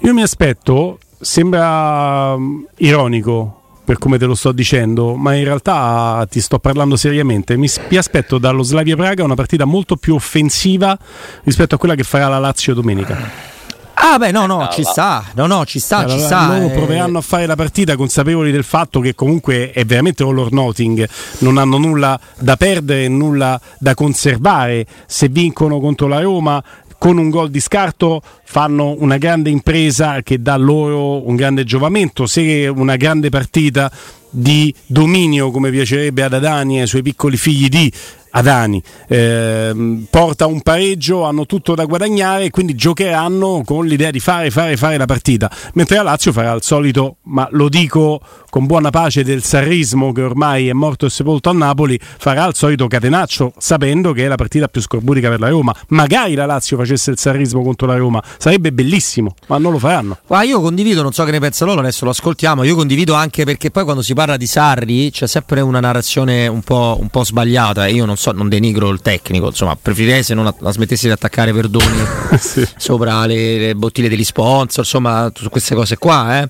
Io 0.01 0.13
mi 0.13 0.23
aspetto 0.23 0.99
sembra 1.21 2.35
um, 2.35 2.67
ironico 2.77 3.61
per 3.85 3.99
come 3.99 4.17
te 4.19 4.25
lo 4.25 4.35
sto 4.35 4.51
dicendo, 4.53 5.15
ma 5.15 5.35
in 5.35 5.45
realtà 5.45 6.27
ti 6.31 6.41
sto 6.41 6.59
parlando 6.59 6.97
seriamente. 6.97 7.57
Mi, 7.57 7.69
mi, 7.91 7.97
aspetto 7.97 8.39
dallo 8.39 8.63
Slavia 8.63 8.97
Praga 8.97 9.23
una 9.23 9.35
partita 9.35 9.67
molto 9.67 9.97
più 9.97 10.15
offensiva 10.15 10.99
rispetto 11.43 11.75
a 11.75 11.79
quella 11.79 11.95
che 11.95 12.03
farà 12.03 12.29
la 12.29 12.39
Lazio 12.39 12.73
domenica. 12.73 13.53
Ah 13.97 14.19
beh 14.19 14.33
no 14.33 14.47
no 14.47 14.69
ci 14.73 14.83
sta. 14.83 15.25
No 15.35 15.47
no 15.47 15.65
ci 15.65 15.79
sta 15.79 15.99
allora, 15.99 16.19
ci 16.19 16.25
sta 16.25 16.47
loro 16.49 16.67
eh... 16.67 16.71
proveranno 16.71 17.19
a 17.19 17.21
fare 17.21 17.47
la 17.47 17.55
partita 17.55 17.95
consapevoli 17.97 18.51
del 18.51 18.65
fatto 18.65 19.01
che 19.01 19.15
comunque 19.15 19.71
è 19.71 19.85
veramente 19.85 20.23
all 20.23 20.37
or 20.37 20.53
nothing. 20.53 21.09
Non 21.39 21.59
hanno 21.59 21.79
nulla 21.79 22.19
da 22.39 22.57
perdere 22.57 23.09
nulla 23.09 23.61
da 23.79 23.95
conservare. 23.95 24.87
Se 25.07 25.29
vincono 25.29 25.79
contro 25.79 26.09
la 26.09 26.21
Roma 26.21 26.63
con 27.05 27.19
un 27.19 27.29
gol 27.29 27.51
di 27.51 27.61
scarto 27.61 28.23
fanno 28.45 28.95
una 28.97 29.19
grande 29.19 29.51
impresa 29.51 30.23
che 30.23 30.41
dà 30.41 30.57
loro 30.57 31.29
un 31.29 31.37
grande 31.37 31.65
giovamento. 31.65 32.25
Se 32.25 32.67
una 32.67 32.97
grande 32.97 33.29
partita 33.29 33.93
di 34.31 34.75
dominio, 34.87 35.51
come 35.51 35.71
piacerebbe 35.71 36.23
ad 36.23 36.33
Adani 36.33 36.79
e 36.79 36.81
ai 36.81 36.87
suoi 36.87 37.03
piccoli 37.03 37.37
figli 37.37 37.69
di 37.69 37.93
Adani 38.37 38.83
eh, 39.09 40.05
porta 40.11 40.47
un 40.47 40.61
pareggio, 40.61 41.25
hanno 41.25 41.47
tutto 41.47 41.75
da 41.75 41.85
guadagnare 41.85 42.45
e 42.45 42.51
quindi 42.51 42.75
giocheranno 42.75 43.63
con 43.65 43.87
l'idea 43.87 44.11
di 44.11 44.21
fare, 44.21 44.51
fare, 44.51 44.77
fare 44.77 44.97
la 44.97 45.07
partita. 45.07 45.51
Mentre 45.75 45.97
la 45.97 46.03
Lazio 46.03 46.33
farà 46.33 46.53
il 46.53 46.63
solito, 46.63 47.17
ma 47.25 47.47
lo 47.53 47.69
dico 47.69 48.21
con 48.51 48.67
buona 48.67 48.91
pace 48.91 49.25
del 49.25 49.43
sarrismo 49.43 50.13
che 50.13 50.23
ormai 50.23 50.69
è 50.69 50.73
morto 50.73 51.07
e 51.07 51.11
sepolto 51.11 51.51
a 51.51 51.53
Napoli, 51.53 51.99
farà 52.01 52.47
il 52.47 52.55
solito 52.55 52.87
catenaccio 52.87 53.53
sapendo 53.59 54.13
che 54.13 54.25
è 54.25 54.29
la 54.29 54.37
partita 54.37 54.69
più 54.69 54.81
scorbutica 54.81 55.29
per 55.29 55.41
la 55.41 55.49
Roma. 55.49 55.75
Magari 55.89 56.35
la 56.35 56.47
Lazio 56.47 56.77
facesse 56.77 57.11
il 57.11 57.19
sarrismo 57.19 57.63
contro 57.63 57.87
la 57.87 57.97
Roma, 57.97 58.23
sarebbe 58.39 58.73
bellissimo, 58.73 59.35
ma 59.49 59.59
non 59.59 59.73
lo 59.73 59.79
faranno. 59.79 60.19
Ma 60.29 60.43
io 60.43 60.61
condivido, 60.61 61.03
non 61.03 61.13
so 61.13 61.25
che 61.25 61.33
ne 61.33 61.41
pensa 61.41 61.65
loro, 61.65 61.81
adesso 61.81 62.05
lo 62.05 62.13
ascoltiamo, 62.13 62.63
io 62.63 62.77
condivido 62.77 63.15
anche 63.15 63.45
perché 63.45 63.71
poi 63.71 63.85
quando 63.85 64.03
si 64.03 64.15
parla 64.15 64.37
di 64.37 64.47
Sarri 64.47 65.11
c'è 65.11 65.27
sempre 65.27 65.61
una 65.61 65.81
narrazione 65.81 66.47
un 66.47 66.63
po', 66.63 66.97
un 67.01 67.09
po 67.09 67.25
sbagliata, 67.25 67.87
io 67.89 68.05
non 68.05 68.17
so, 68.17 68.24
non 68.33 68.49
denigro 68.49 68.91
il 68.91 69.01
tecnico, 69.01 69.47
insomma, 69.47 69.77
preferirei 69.81 70.23
se 70.23 70.35
non 70.35 70.53
la 70.59 70.73
smettessi 70.73 71.07
di 71.07 71.13
attaccare 71.13 71.53
Verdoni 71.53 72.05
sì. 72.39 72.67
sopra 72.77 73.27
le, 73.27 73.59
le, 73.59 73.75
bottiglie 73.75 74.09
degli 74.09 74.25
sponsor, 74.25 74.85
insomma, 74.85 75.31
su 75.35 75.49
queste 75.49 75.75
cose 75.75 75.99
qua, 75.99 76.41
eh. 76.41 76.49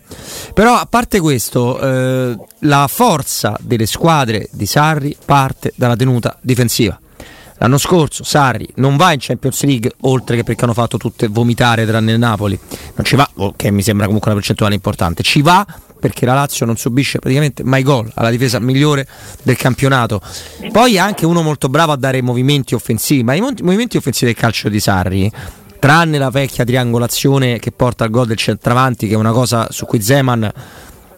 Però 0.53 0.75
a 0.75 0.87
parte 0.89 1.21
questo, 1.21 1.81
eh, 1.81 1.95
eh, 1.95 2.37
la 2.61 2.87
forza 2.89 3.57
delle 3.61 3.87
squadre 3.87 4.49
di 4.53 4.67
Sarri 4.67 5.17
parte 5.25 5.73
dalla 5.77 5.97
tenuta 5.97 6.39
difensiva. 6.41 6.99
L'anno 7.59 7.79
scorso 7.79 8.25
Sarri 8.25 8.69
non 8.77 8.97
va 8.97 9.13
in 9.13 9.19
Champions 9.21 9.63
League, 9.63 9.93
oltre 10.01 10.37
che 10.37 10.45
perché 10.45 10.65
hanno 10.65 10.75
fatto 10.75 10.97
tutte 10.97 11.29
vomitare 11.29 11.87
tranne 11.87 12.13
il 12.13 12.19
Napoli. 12.19 12.59
Non 12.95 13.05
ci 13.05 13.17
va, 13.17 13.29
oh, 13.37 13.55
che 13.57 13.71
mi 13.71 13.83
sembra 13.83 14.07
comunque 14.07 14.31
una 14.31 14.39
percentuale 14.39 14.75
importante. 14.75 15.23
Ci 15.23 15.41
va 15.41 15.65
perché 16.05 16.27
la 16.27 16.35
Lazio 16.35 16.67
non 16.67 16.77
subisce 16.77 17.19
praticamente 17.19 17.65
mai 17.65 17.83
gol, 17.83 18.11
ha 18.13 18.23
la 18.23 18.29
difesa 18.29 18.59
migliore 18.59 19.07
del 19.43 19.57
campionato. 19.57 20.21
Poi 20.71 20.97
è 20.97 20.99
anche 20.99 21.25
uno 21.25 21.41
molto 21.41 21.71
bravo 21.71 21.93
a 21.93 21.97
dare 21.97 22.21
movimenti 22.21 22.75
offensivi, 22.75 23.23
ma 23.23 23.33
i 23.33 23.41
movimenti 23.41 23.97
offensivi 23.97 24.31
del 24.31 24.39
calcio 24.39 24.69
di 24.69 24.81
Sarri 24.81 25.33
tranne 25.79 26.19
la 26.19 26.29
vecchia 26.29 26.63
triangolazione 26.63 27.59
che 27.59 27.73
porta 27.73 28.05
al 28.05 28.11
gol 28.11 28.27
del 28.27 28.37
centravanti, 28.37 29.09
che 29.09 29.15
è 29.15 29.17
una 29.17 29.33
cosa 29.33 29.69
su 29.71 29.87
cui 29.87 30.03
Zeman 30.03 30.53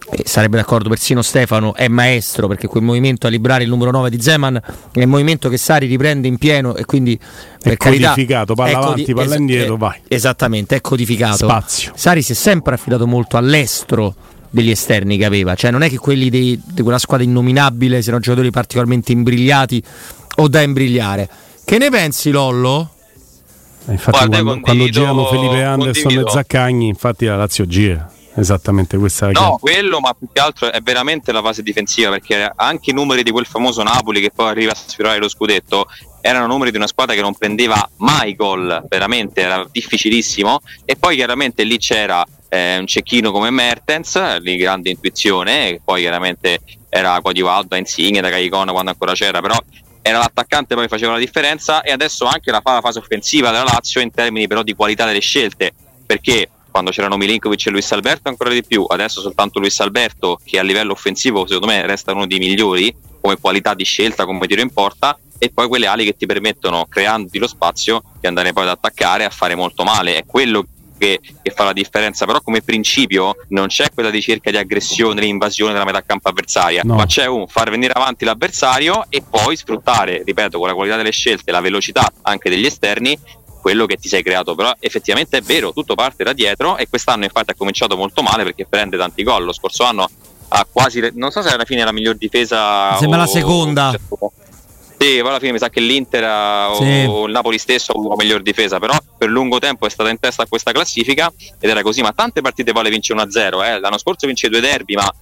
e 0.08 0.22
sarebbe 0.24 0.56
d'accordo 0.56 0.88
persino 0.88 1.20
Stefano, 1.20 1.74
è 1.74 1.88
maestro 1.88 2.46
perché 2.46 2.68
quel 2.68 2.84
movimento 2.84 3.26
a 3.26 3.30
librare 3.30 3.64
il 3.64 3.68
numero 3.68 3.90
9 3.90 4.08
di 4.08 4.22
Zeman 4.22 4.54
è 4.92 5.00
il 5.00 5.08
movimento 5.08 5.48
che 5.48 5.56
Sari 5.56 5.88
riprende 5.88 6.28
in 6.28 6.38
pieno 6.38 6.76
e 6.76 6.84
quindi 6.84 7.18
per 7.60 7.72
è 7.72 7.76
carità, 7.76 8.10
codificato, 8.10 8.54
palla 8.54 8.70
è 8.70 8.74
avanti, 8.74 9.14
palla 9.14 9.34
es- 9.34 9.40
indietro, 9.40 9.74
è, 9.74 9.78
vai. 9.78 10.00
Esattamente, 10.06 10.76
è 10.76 10.80
codificato. 10.80 11.38
Spazio. 11.38 11.90
Sari 11.96 12.22
si 12.22 12.30
è 12.30 12.36
sempre 12.36 12.74
affidato 12.74 13.08
molto 13.08 13.36
all'estro 13.36 14.14
degli 14.56 14.70
esterni 14.70 15.18
che 15.18 15.26
aveva, 15.26 15.54
cioè 15.54 15.70
non 15.70 15.82
è 15.82 15.90
che 15.90 15.98
quelli 15.98 16.30
dei, 16.30 16.60
di 16.64 16.80
quella 16.82 16.98
squadra 16.98 17.24
innominabile 17.24 18.00
siano 18.00 18.18
giocatori 18.18 18.50
particolarmente 18.50 19.12
imbrigliati 19.12 19.82
o 20.36 20.48
da 20.48 20.62
imbrigliare. 20.62 21.28
Che 21.62 21.78
ne 21.78 21.90
pensi 21.90 22.30
Lollo? 22.30 22.90
Eh, 23.86 23.92
infatti 23.92 24.16
Guarda, 24.16 24.42
quando, 24.42 24.60
quando, 24.62 24.88
girano 24.88 25.26
Felipe 25.26 25.62
Anderson 25.62 26.02
condivido. 26.04 26.28
e 26.28 26.32
Zaccagni, 26.32 26.88
infatti 26.88 27.26
la 27.26 27.36
Lazio 27.36 27.66
gira 27.66 28.10
esattamente 28.34 28.96
questa. 28.96 29.30
No, 29.30 29.58
quello, 29.60 30.00
ma 30.00 30.14
più 30.18 30.28
che 30.32 30.40
altro 30.40 30.72
è 30.72 30.80
veramente 30.80 31.32
la 31.32 31.42
fase 31.42 31.62
difensiva, 31.62 32.10
perché 32.10 32.50
anche 32.54 32.90
i 32.90 32.94
numeri 32.94 33.22
di 33.22 33.30
quel 33.30 33.46
famoso 33.46 33.82
Napoli 33.82 34.20
che 34.20 34.30
poi 34.34 34.48
arriva 34.48 34.72
a 34.72 34.74
sfiorare 34.74 35.18
lo 35.18 35.28
scudetto 35.28 35.86
erano 36.20 36.46
numeri 36.46 36.72
di 36.72 36.76
una 36.76 36.88
squadra 36.88 37.14
che 37.14 37.20
non 37.20 37.34
prendeva 37.34 37.88
mai 37.98 38.34
gol, 38.34 38.84
veramente 38.88 39.42
era 39.42 39.66
difficilissimo. 39.70 40.60
E 40.84 40.96
poi 40.96 41.14
chiaramente 41.14 41.62
lì 41.62 41.78
c'era 41.78 42.24
eh, 42.48 42.78
un 42.78 42.86
cecchino 42.86 43.30
come 43.30 43.50
Mertens, 43.50 44.38
di 44.38 44.56
grande 44.56 44.90
intuizione, 44.90 45.72
che 45.72 45.80
poi 45.84 46.02
chiaramente 46.02 46.60
era 46.88 47.20
coadiuvato 47.20 47.74
Insigne, 47.76 48.20
da 48.20 48.30
Caicona 48.30 48.72
quando 48.72 48.90
ancora 48.90 49.12
c'era, 49.12 49.40
però 49.40 49.56
era 50.02 50.18
l'attaccante 50.18 50.74
poi 50.76 50.86
faceva 50.86 51.12
la 51.12 51.18
differenza 51.18 51.82
e 51.82 51.90
adesso 51.90 52.26
anche 52.26 52.52
la, 52.52 52.60
la 52.64 52.80
fase 52.80 53.00
offensiva 53.00 53.50
della 53.50 53.64
Lazio 53.64 54.00
in 54.00 54.12
termini 54.12 54.46
però 54.46 54.62
di 54.62 54.74
qualità 54.74 55.04
delle 55.04 55.20
scelte, 55.20 55.72
perché 56.06 56.48
quando 56.70 56.90
c'erano 56.90 57.16
Milinkovic 57.16 57.66
e 57.66 57.70
Luis 57.70 57.90
Alberto 57.90 58.28
ancora 58.28 58.50
di 58.50 58.62
più, 58.62 58.84
adesso 58.88 59.20
soltanto 59.20 59.58
Luis 59.58 59.80
Alberto 59.80 60.38
che 60.44 60.58
a 60.58 60.62
livello 60.62 60.92
offensivo 60.92 61.46
secondo 61.46 61.66
me 61.66 61.84
resta 61.86 62.12
uno 62.12 62.26
dei 62.26 62.38
migliori 62.38 62.94
come 63.20 63.36
qualità 63.40 63.74
di 63.74 63.82
scelta, 63.82 64.24
come 64.24 64.46
tiro 64.46 64.60
in 64.60 64.70
porta 64.70 65.18
e 65.38 65.50
poi 65.50 65.68
quelle 65.68 65.86
ali 65.86 66.04
che 66.04 66.16
ti 66.16 66.26
permettono, 66.26 66.86
creandoti 66.88 67.38
lo 67.38 67.46
spazio, 67.46 68.02
di 68.20 68.26
andare 68.26 68.52
poi 68.52 68.62
ad 68.64 68.70
attaccare 68.70 69.24
a 69.24 69.30
fare 69.30 69.54
molto 69.54 69.84
male. 69.84 70.16
È 70.16 70.24
quello 70.24 70.66
che, 70.98 71.20
che, 71.42 71.50
fa 71.50 71.64
la 71.64 71.72
differenza, 71.72 72.26
però 72.26 72.40
come 72.40 72.62
principio 72.62 73.36
non 73.48 73.66
c'è 73.68 73.86
quella 73.92 74.10
ricerca 74.10 74.50
di 74.50 74.56
aggressione, 74.56 75.20
di 75.20 75.28
invasione 75.28 75.72
della 75.72 75.84
metà 75.84 76.02
campo 76.02 76.28
avversaria, 76.28 76.82
no. 76.84 76.94
ma 76.96 77.06
c'è 77.06 77.26
un 77.26 77.46
far 77.46 77.70
venire 77.70 77.92
avanti 77.92 78.24
l'avversario 78.24 79.06
e 79.08 79.22
poi 79.28 79.56
sfruttare, 79.56 80.22
ripeto, 80.24 80.58
con 80.58 80.68
la 80.68 80.74
qualità 80.74 80.96
delle 80.96 81.12
scelte, 81.12 81.50
la 81.50 81.60
velocità 81.60 82.10
anche 82.22 82.50
degli 82.50 82.66
esterni, 82.66 83.18
quello 83.60 83.86
che 83.86 83.96
ti 83.96 84.08
sei 84.08 84.22
creato, 84.22 84.54
però 84.54 84.72
effettivamente 84.78 85.38
è 85.38 85.40
vero, 85.40 85.72
tutto 85.72 85.94
parte 85.94 86.22
da 86.22 86.32
dietro 86.32 86.76
e 86.76 86.88
quest'anno 86.88 87.24
infatti 87.24 87.50
ha 87.50 87.54
cominciato 87.56 87.96
molto 87.96 88.22
male 88.22 88.44
perché 88.44 88.64
prende 88.64 88.96
tanti 88.96 89.22
gol, 89.24 89.44
lo 89.44 89.52
scorso 89.52 89.82
anno 89.84 90.08
ha 90.48 90.66
quasi, 90.70 91.10
non 91.14 91.30
so 91.30 91.42
se 91.42 91.48
alla 91.48 91.64
fine 91.64 91.80
è 91.80 91.84
la 91.84 91.92
miglior 91.92 92.16
difesa. 92.16 92.96
Sembra 92.98 93.18
o, 93.18 93.22
la 93.22 93.26
seconda. 93.26 93.98
Sì, 94.98 95.18
poi 95.20 95.28
alla 95.28 95.38
fine 95.38 95.52
mi 95.52 95.58
sa 95.58 95.68
che 95.68 95.80
l'Inter 95.80 96.74
sì. 96.76 97.04
o 97.06 97.26
il 97.26 97.32
Napoli 97.32 97.58
stesso 97.58 97.92
ha 97.92 97.94
avuto 97.94 98.14
la 98.16 98.22
miglior 98.22 98.40
difesa, 98.40 98.78
però 98.78 98.96
per 99.16 99.28
lungo 99.28 99.58
tempo 99.58 99.86
è 99.86 99.90
stata 99.90 100.08
in 100.08 100.18
testa 100.18 100.44
a 100.44 100.46
questa 100.48 100.72
classifica 100.72 101.30
ed 101.60 101.68
era 101.68 101.82
così, 101.82 102.00
ma 102.00 102.12
tante 102.12 102.40
partite 102.40 102.72
poi 102.72 102.84
le 102.84 102.90
vince 102.90 103.14
1-0, 103.14 103.64
eh. 103.64 103.78
l'anno 103.78 103.98
scorso 103.98 104.26
vince 104.26 104.48
due 104.48 104.60
derby, 104.60 104.94
ma 104.94 105.12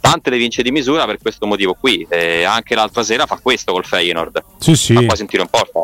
tante 0.00 0.30
le 0.30 0.38
vince 0.38 0.62
di 0.62 0.70
misura 0.70 1.04
per 1.04 1.18
questo 1.18 1.46
motivo 1.46 1.74
qui, 1.78 2.06
e 2.08 2.44
anche 2.44 2.74
l'altra 2.74 3.02
sera 3.02 3.26
fa 3.26 3.38
questo 3.42 3.72
col 3.72 3.84
Feyenoord, 3.84 4.44
sì, 4.58 4.74
sì. 4.74 4.94
fa 4.94 5.04
quasi 5.04 5.22
un 5.22 5.28
tiro 5.28 5.42
in 5.42 5.48
porta. 5.48 5.78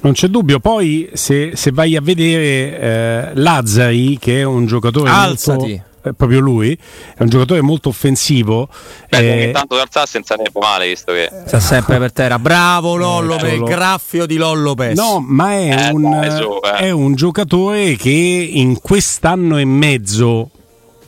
Non 0.00 0.14
c'è 0.14 0.26
dubbio, 0.28 0.58
poi 0.58 1.10
se, 1.12 1.54
se 1.54 1.70
vai 1.70 1.94
a 1.94 2.00
vedere 2.00 2.80
eh, 2.80 3.30
Lazzari, 3.34 4.18
che 4.18 4.40
è 4.40 4.42
un 4.44 4.66
giocatore 4.66 5.10
Alzati. 5.10 5.58
molto 5.58 5.90
proprio 6.16 6.40
lui, 6.40 6.76
è 7.16 7.22
un 7.22 7.28
giocatore 7.28 7.60
molto 7.60 7.88
offensivo. 7.88 8.68
Beh, 9.08 9.48
eh, 9.48 9.50
tanto 9.52 9.76
d'alzarsi 9.76 10.16
non 10.16 10.24
sarebbe 10.24 10.50
male, 10.58 10.88
visto 10.88 11.12
che 11.12 11.30
sta 11.46 11.60
sempre 11.60 11.98
per 11.98 12.12
terra. 12.12 12.38
Bravo 12.38 12.96
Lollo, 12.96 13.38
eh, 13.38 13.54
il 13.54 13.62
graffio 13.62 14.26
di 14.26 14.36
Lollo 14.36 14.74
Pesce. 14.74 15.00
No, 15.00 15.24
ma 15.26 15.52
è, 15.52 15.88
eh, 15.88 15.90
un, 15.92 16.60
eh. 16.64 16.76
è 16.76 16.90
un 16.90 17.14
giocatore 17.14 17.96
che 17.96 18.10
in 18.10 18.80
quest'anno 18.80 19.58
e 19.58 19.64
mezzo 19.64 20.50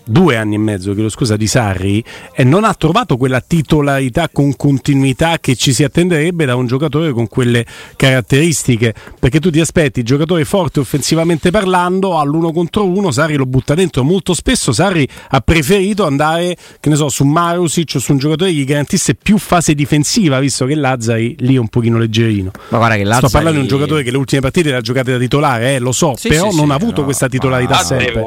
due 0.05 0.37
anni 0.37 0.55
e 0.55 0.59
mezzo, 0.59 0.93
chiedo 0.93 1.09
scusa, 1.09 1.37
di 1.37 1.47
Sarri 1.47 2.05
e 2.35 2.45
non 2.45 2.65
ha 2.65 2.75
trovato 2.75 3.17
quella 3.17 3.41
titolarità 3.41 4.29
con 4.31 4.55
continuità 4.57 5.39
che 5.41 5.57
ci 5.57 5.73
si 5.73 5.85
attenderebbe 5.85 6.45
da 6.45 6.57
un 6.57 6.67
giocatore 6.67 7.13
con 7.13 7.29
quelle 7.29 7.65
caratteristiche. 7.97 8.95
Perché 9.19 9.41
tu 9.41 9.51
ti 9.51 9.61
aspetti 9.61 10.03
giocatore 10.03 10.45
forte 10.45 10.81
offensivamente 10.81 11.51
parlando, 11.51 12.19
all'uno 12.19 12.53
contro 12.53 12.87
uno, 12.87 13.11
Sarri 13.11 13.37
lo 13.37 13.47
butta 13.47 13.75
dentro. 13.75 14.05
Molto 14.05 14.35
spesso 14.35 14.73
Sarri 14.73 15.09
ha 15.29 15.41
preferito 15.41 16.07
andare, 16.07 16.57
che 16.81 16.89
ne 16.89 16.97
so, 16.97 17.09
su 17.09 17.25
Marusic 17.25 17.95
o 17.97 17.99
su 17.99 18.13
un 18.13 18.19
giocatore 18.19 18.51
che 18.51 18.57
gli 18.57 18.65
garantisse 18.65 19.15
più 19.15 19.39
fase 19.39 19.75
difensiva, 19.75 20.39
visto 20.39 20.67
che 20.67 20.75
Lazzari 20.75 21.37
lì 21.41 21.55
è 21.55 21.59
un 21.59 21.69
pochino 21.69 21.99
leggerino. 21.99 22.51
Ma 22.69 22.79
guarda 22.79 22.97
che 22.97 23.05
Lazzari... 23.05 23.29
Sto 23.29 23.37
parlando 23.37 23.59
di 23.59 23.65
un 23.65 23.69
giocatore 23.69 24.03
che 24.03 24.11
le 24.11 24.17
ultime 24.17 24.41
partite 24.41 24.71
le 24.71 24.77
ha 24.77 24.81
giocate 24.81 25.13
da 25.13 25.19
titolare, 25.19 25.75
eh, 25.75 25.79
lo 25.79 25.93
so, 25.93 26.15
sì, 26.17 26.29
però 26.29 26.51
sì, 26.51 26.57
non 26.57 26.67
sì, 26.67 26.73
ha 26.73 26.75
avuto 26.75 27.01
no, 27.01 27.05
questa 27.05 27.29
titolarità 27.29 27.79
sempre 27.79 28.25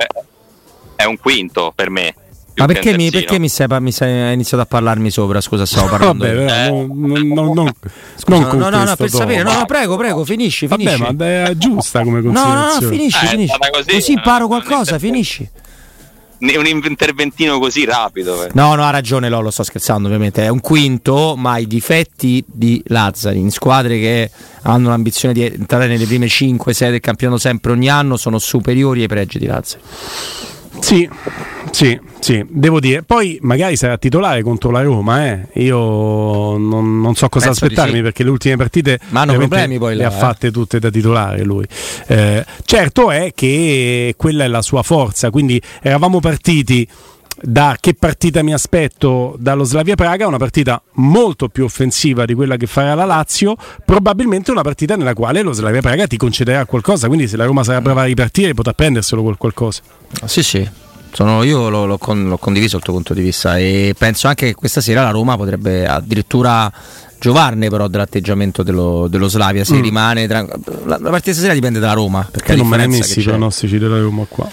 è 0.97 1.05
un 1.05 1.17
quinto 1.17 1.71
per 1.73 1.89
me. 1.89 2.13
Ma 2.55 2.65
perché 2.65 2.97
mi, 2.97 3.11
perché 3.11 3.37
mi, 3.37 3.49
sei, 3.49 3.67
mi 3.79 3.91
sei 3.91 4.33
iniziato 4.33 4.63
a 4.63 4.65
parlarmi 4.65 5.11
sopra? 5.11 5.39
Scusa, 5.39 5.65
stavo 5.65 5.89
parlando. 5.95 6.25
Vabbè, 6.25 6.45
però, 6.45 6.65
eh. 6.65 6.87
non, 6.87 7.27
non, 7.27 7.53
non, 7.53 7.73
Scusa, 8.15 8.39
non 8.39 8.57
no, 8.57 8.69
no, 8.69 8.83
no, 8.83 8.95
per 8.95 9.09
sapere, 9.09 9.43
no, 9.43 9.53
no, 9.53 9.65
prego, 9.65 9.95
prego, 9.95 10.25
finisci, 10.25 10.67
finisci. 10.67 10.97
Vabbè, 10.97 11.43
ma 11.43 11.49
è 11.49 11.55
giusta 11.55 12.03
come 12.03 12.21
considerazione. 12.23 12.65
No, 12.65 12.73
no, 12.73 12.79
no, 12.81 12.87
finisci, 12.89 13.25
eh, 13.25 13.27
finisci. 13.27 13.57
Così, 13.71 13.91
così 13.91 14.11
imparo 14.11 14.47
qualcosa, 14.47 14.97
finisci 14.97 15.49
un 16.39 16.81
interventino 16.85 17.57
così 17.59 17.85
rapido. 17.85 18.43
Eh. 18.43 18.49
No, 18.53 18.75
no, 18.75 18.83
ha 18.83 18.89
ragione 18.89 19.29
Lolo, 19.29 19.49
sto 19.49 19.63
scherzando 19.63 20.07
ovviamente. 20.07 20.43
È 20.43 20.49
un 20.49 20.59
quinto, 20.59 21.35
ma 21.35 21.57
i 21.57 21.67
difetti 21.67 22.43
di 22.45 22.81
Lazzari 22.87 23.39
in 23.39 23.51
squadre 23.51 23.99
che 23.99 24.29
hanno 24.63 24.89
l'ambizione 24.89 25.33
di 25.33 25.43
entrare 25.43 25.87
nelle 25.87 26.05
prime 26.05 26.27
5-6 26.27 26.89
del 26.89 26.99
campionato 26.99 27.39
sempre 27.39 27.71
ogni 27.71 27.89
anno 27.89 28.17
sono 28.17 28.37
superiori 28.37 29.01
ai 29.01 29.07
pregi 29.07 29.39
di 29.39 29.47
Lazzari. 29.47 29.81
Sì, 30.79 31.09
sì, 31.71 31.99
sì, 32.19 32.45
devo 32.47 32.79
dire. 32.79 33.03
Poi 33.03 33.37
magari 33.41 33.75
sarà 33.75 33.97
titolare 33.97 34.41
contro 34.41 34.71
la 34.71 34.81
Roma, 34.81 35.27
eh. 35.27 35.47
Io 35.55 36.57
non, 36.57 37.01
non 37.01 37.15
so 37.15 37.29
cosa 37.29 37.47
Penso 37.47 37.65
aspettarmi 37.65 37.97
sì. 37.97 38.01
perché 38.01 38.23
le 38.23 38.29
ultime 38.29 38.55
partite 38.55 38.99
Ma 39.09 39.21
hanno 39.21 39.35
problemi 39.35 39.77
poi 39.77 39.95
le 39.95 40.03
là, 40.03 40.07
ha 40.09 40.11
fatte 40.11 40.51
tutte 40.51 40.79
da 40.79 40.89
titolare 40.89 41.43
lui. 41.43 41.65
Eh, 42.07 42.45
certo 42.65 43.11
è 43.11 43.31
che 43.35 44.13
quella 44.17 44.43
è 44.43 44.47
la 44.47 44.61
sua 44.61 44.83
forza, 44.83 45.29
quindi 45.29 45.61
eravamo 45.81 46.19
partiti 46.19 46.87
da 47.39 47.77
che 47.79 47.93
partita 47.93 48.41
mi 48.41 48.53
aspetto 48.53 49.35
dallo 49.39 49.63
Slavia 49.63 49.95
Praga, 49.95 50.27
una 50.27 50.37
partita 50.37 50.81
molto 50.93 51.49
più 51.49 51.65
offensiva 51.65 52.25
di 52.25 52.33
quella 52.33 52.57
che 52.57 52.65
farà 52.65 52.95
la 52.95 53.05
Lazio, 53.05 53.55
probabilmente 53.85 54.51
una 54.51 54.61
partita 54.61 54.95
nella 54.95 55.13
quale 55.13 55.41
lo 55.41 55.53
Slavia 55.53 55.81
Praga 55.81 56.07
ti 56.07 56.17
concederà 56.17 56.65
qualcosa, 56.65 57.07
quindi 57.07 57.27
se 57.27 57.37
la 57.37 57.45
Roma 57.45 57.63
sarà 57.63 57.81
brava 57.81 58.01
a 58.01 58.05
ripartire 58.05 58.53
potrà 58.53 58.73
prenderselo 58.73 59.21
quel 59.21 59.37
qualcosa. 59.37 59.81
Sì, 60.25 60.41
sì. 60.43 60.69
Sono, 61.11 61.43
io 61.43 61.69
l'ho, 61.69 61.85
l'ho, 61.85 61.97
con, 61.97 62.27
l'ho 62.27 62.37
condiviso 62.37 62.77
il 62.77 62.83
tuo 62.83 62.93
punto 62.93 63.13
di 63.13 63.21
vista 63.21 63.57
e 63.57 63.95
penso 63.97 64.27
anche 64.27 64.47
che 64.47 64.53
questa 64.53 64.81
sera 64.81 65.03
la 65.03 65.09
Roma 65.09 65.37
potrebbe 65.37 65.87
addirittura 65.87 66.71
giovarne 67.19 67.69
però 67.69 67.87
dell'atteggiamento 67.87 68.61
dello, 68.61 69.07
dello 69.09 69.27
Slavia 69.27 69.63
se 69.63 69.75
mm. 69.75 69.81
rimane 69.81 70.27
tra... 70.27 70.45
la, 70.85 70.99
la 70.99 71.09
partita 71.09 71.31
stasera 71.31 71.53
dipende 71.53 71.79
dalla 71.79 71.93
Roma 71.93 72.27
perché 72.29 72.55
non 72.55 72.67
me 72.67 72.77
ne 72.77 72.87
messi 72.87 73.21
i 73.21 73.23
pronostici 73.23 73.79
della 73.79 73.99
Roma 73.99 74.25
qua 74.29 74.47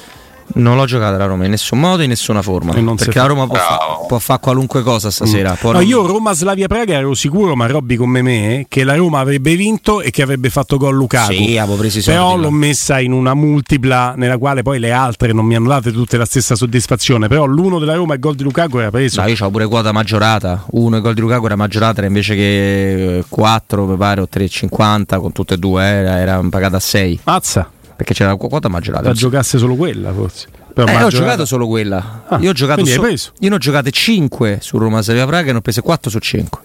non 0.55 0.77
l'ho 0.77 0.85
giocata 0.85 1.17
la 1.17 1.27
Roma 1.27 1.45
in 1.45 1.51
nessun 1.51 1.81
modo 1.81 2.01
e 2.01 2.05
in 2.05 2.11
nessuna 2.11 2.43
forma. 2.43 2.73
perché 2.73 3.19
la 3.19 3.27
Roma 3.27 3.47
può, 3.47 3.57
fa- 3.57 3.79
può 4.07 4.19
fare 4.19 4.41
qualunque 4.41 4.83
cosa 4.83 5.11
stasera. 5.11 5.53
Mm. 5.53 5.71
No. 5.71 5.81
Io 5.81 6.07
Roma-Slavia 6.07 6.67
Praga 6.67 6.95
ero 6.95 7.15
sicuro, 7.15 7.57
ma 7.57 7.67
Robby 7.67 7.97
come 7.97 8.23
me, 8.23 8.67
che 8.69 8.85
la 8.85 8.95
Roma 8.95 9.21
avrebbe 9.21 9.57
vinto 9.57 10.01
e 10.01 10.11
che 10.11 10.23
avrebbe 10.23 10.51
fatto 10.51 10.77
gol 10.77 10.95
Lukaku. 10.95 11.33
Sì, 11.33 11.59
avevo 11.59 11.77
preso 11.77 11.99
i 11.99 12.03
soldi, 12.03 12.19
Però 12.19 12.37
l'ho 12.37 12.51
messa 12.51 13.01
in 13.01 13.13
una 13.13 13.35
multipla 13.35 14.15
nella 14.17 14.39
quale 14.39 14.63
poi 14.63 14.79
le 14.79 14.93
altre 14.93 15.33
non 15.33 15.45
mi 15.45 15.57
hanno 15.57 15.69
dato 15.69 15.91
tutte 15.91 16.17
la 16.17 16.25
stessa 16.25 16.55
soddisfazione. 16.55 17.29
Però 17.29 17.45
l'uno 17.45 17.79
della 17.79 17.95
Roma 17.95 18.13
e 18.13 18.17
il 18.17 18.21
gol 18.21 18.35
di 18.35 18.43
Lukaku 18.43 18.79
era 18.79 18.91
preso. 18.91 19.21
No, 19.21 19.27
io 19.27 19.35
avevo 19.35 19.51
pure 19.51 19.67
quota 19.67 19.93
maggiorata. 19.93 20.65
Uno 20.71 20.95
e 20.95 20.99
il 20.99 21.05
gol 21.05 21.15
di 21.15 21.21
Lukaku 21.21 21.47
era 21.47 21.57
maggiorata 21.57 22.05
invece 22.05 22.35
che 22.35 23.25
4, 23.29 23.87
mi 23.87 23.97
pare, 23.97 24.21
o 24.21 24.29
3,50 24.33 25.19
con 25.19 25.33
tutte 25.33 25.55
e 25.55 25.59
due, 25.59 25.83
era, 25.83 26.19
era 26.19 26.43
pagata 26.49 26.77
a 26.77 26.81
6. 26.81 27.21
Mazza 27.25 27.71
perché 27.97 28.15
c'era 28.15 28.31
la 28.31 28.37
quota 28.37 28.69
maggiorata. 28.69 29.09
La 29.09 29.15
giocasse 29.15 29.59
solo 29.59 29.75
quella, 29.77 30.13
forse. 30.13 30.49
Però 30.75 30.91
eh, 30.91 31.03
ho 31.05 31.09
giocato 31.09 31.45
solo 31.45 31.69
quella. 31.69 32.25
Ah, 32.27 32.39
io, 32.41 32.51
ho 32.51 32.53
giocato 32.53 32.85
so- 32.85 33.07
io 33.07 33.49
ne 33.49 33.55
ho 33.55 33.59
giocate 33.59 33.91
5 33.91 34.59
su 34.61 34.77
Roma 34.77 35.03
Serie 35.03 35.25
Praga 35.25 35.49
e 35.49 35.53
ne 35.53 35.59
ho 35.59 35.61
prese 35.61 35.83
4 35.83 36.11
su 36.11 36.19
5. 36.19 36.61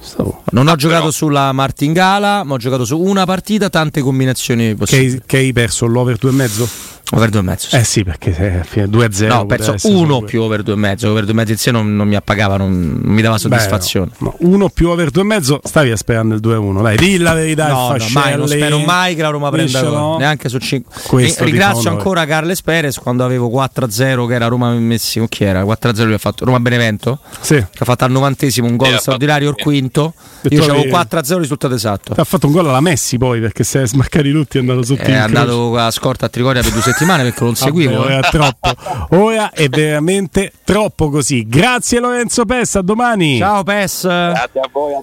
Stavo. 0.00 0.42
Non 0.50 0.68
ho 0.68 0.72
ah, 0.72 0.76
giocato 0.76 1.00
però... 1.00 1.10
sulla 1.10 1.50
Martingala, 1.52 2.44
ma 2.44 2.54
ho 2.54 2.58
giocato 2.58 2.84
su 2.84 3.00
una 3.00 3.24
partita, 3.24 3.70
tante 3.70 4.02
combinazioni 4.02 4.74
possibili. 4.74 5.12
Che, 5.12 5.22
che 5.24 5.36
hai 5.38 5.52
perso 5.54 5.86
l'over 5.86 6.18
2,5? 6.20 6.68
Over 7.14 7.28
2,5. 7.30 7.56
Sì. 7.56 7.76
Eh 7.76 7.84
sì, 7.84 8.04
perché 8.04 8.64
fine 8.66 8.86
2-0. 8.86 9.26
No, 9.28 9.38
ho 9.38 9.46
perso 9.46 9.76
uno 9.84 10.22
più 10.22 10.42
over 10.42 10.62
2,5. 10.62 11.06
Over 11.06 11.24
2,5 11.24 11.48
in 11.48 11.56
sé 11.56 11.70
non, 11.70 11.94
non 11.94 12.08
mi 12.08 12.16
appagava, 12.16 12.56
non, 12.56 13.00
non 13.02 13.12
mi 13.12 13.22
dava 13.22 13.38
soddisfazione. 13.38 14.06
Beh, 14.06 14.16
no, 14.18 14.34
no. 14.40 14.48
Uno 14.48 14.68
più 14.68 14.88
over 14.88 15.10
2,5, 15.10 15.58
stavi 15.62 15.96
sperando 15.96 16.34
il 16.34 16.40
2-1. 16.42 16.82
Dai, 16.82 16.96
di 16.96 17.18
la 17.18 17.34
verità. 17.34 17.68
No, 17.68 17.94
no 17.96 18.06
mai, 18.12 18.36
non 18.36 18.48
spero 18.48 18.78
mai 18.80 19.14
che 19.14 19.22
la 19.22 19.28
Roma 19.28 19.50
prenda 19.50 19.82
no. 19.82 20.18
neanche 20.18 20.48
su 20.48 20.58
5. 20.58 21.34
ringrazio 21.38 21.88
ancora 21.90 22.26
Carles 22.26 22.62
Perez 22.62 22.98
quando 22.98 23.24
avevo 23.24 23.48
4-0 23.48 24.26
che 24.26 24.34
era 24.34 24.48
Roma 24.48 24.72
Messico. 24.72 25.28
Chi 25.28 25.44
era? 25.44 25.62
4-0 25.62 26.04
lui 26.04 26.14
ha 26.14 26.18
fatto 26.18 26.44
Roma 26.44 26.58
Benevento. 26.58 27.20
Sì. 27.40 27.54
Che 27.54 27.78
ha 27.78 27.84
fatto 27.84 28.04
al 28.04 28.10
novantesimo 28.10 28.66
un 28.66 28.76
gol 28.76 28.98
straordinario, 28.98 29.50
il 29.50 29.56
quinto. 29.56 30.14
Io 30.48 30.64
avevo 30.64 30.82
4-0 30.82 31.38
risultato 31.38 31.74
esatto. 31.74 32.12
Ha 32.16 32.24
fatto 32.24 32.46
un 32.46 32.52
gol 32.52 32.66
alla 32.66 32.80
Messi 32.80 33.18
poi 33.18 33.40
perché 33.40 33.62
si 33.62 33.78
è 33.78 33.86
smarcati 33.86 34.32
tutti 34.32 34.56
è 34.56 34.60
andato 34.60 34.82
sotto. 34.82 35.02
È 35.02 35.14
andato 35.14 35.76
a 35.76 35.92
scorta 35.92 36.26
a 36.26 36.28
Trigoria 36.28 36.60
per 36.60 36.72
due 36.72 36.82
settimane 36.82 37.02
perché 37.22 37.44
non 37.44 37.54
seguivo 37.54 37.54
seguivo. 37.54 38.00
Ora 38.00 38.18
è 38.18 38.30
troppo. 38.30 38.74
Ora 39.10 39.50
è 39.50 39.68
veramente 39.68 40.52
troppo 40.64 41.10
così. 41.10 41.46
Grazie 41.46 42.00
Lorenzo 42.00 42.44
Pes, 42.44 42.76
a 42.76 42.82
domani. 42.82 43.38
Ciao 43.38 43.62
Pes. 43.62 44.02
Grazie 44.02 44.60
a 44.60 44.68
voi. 44.70 44.94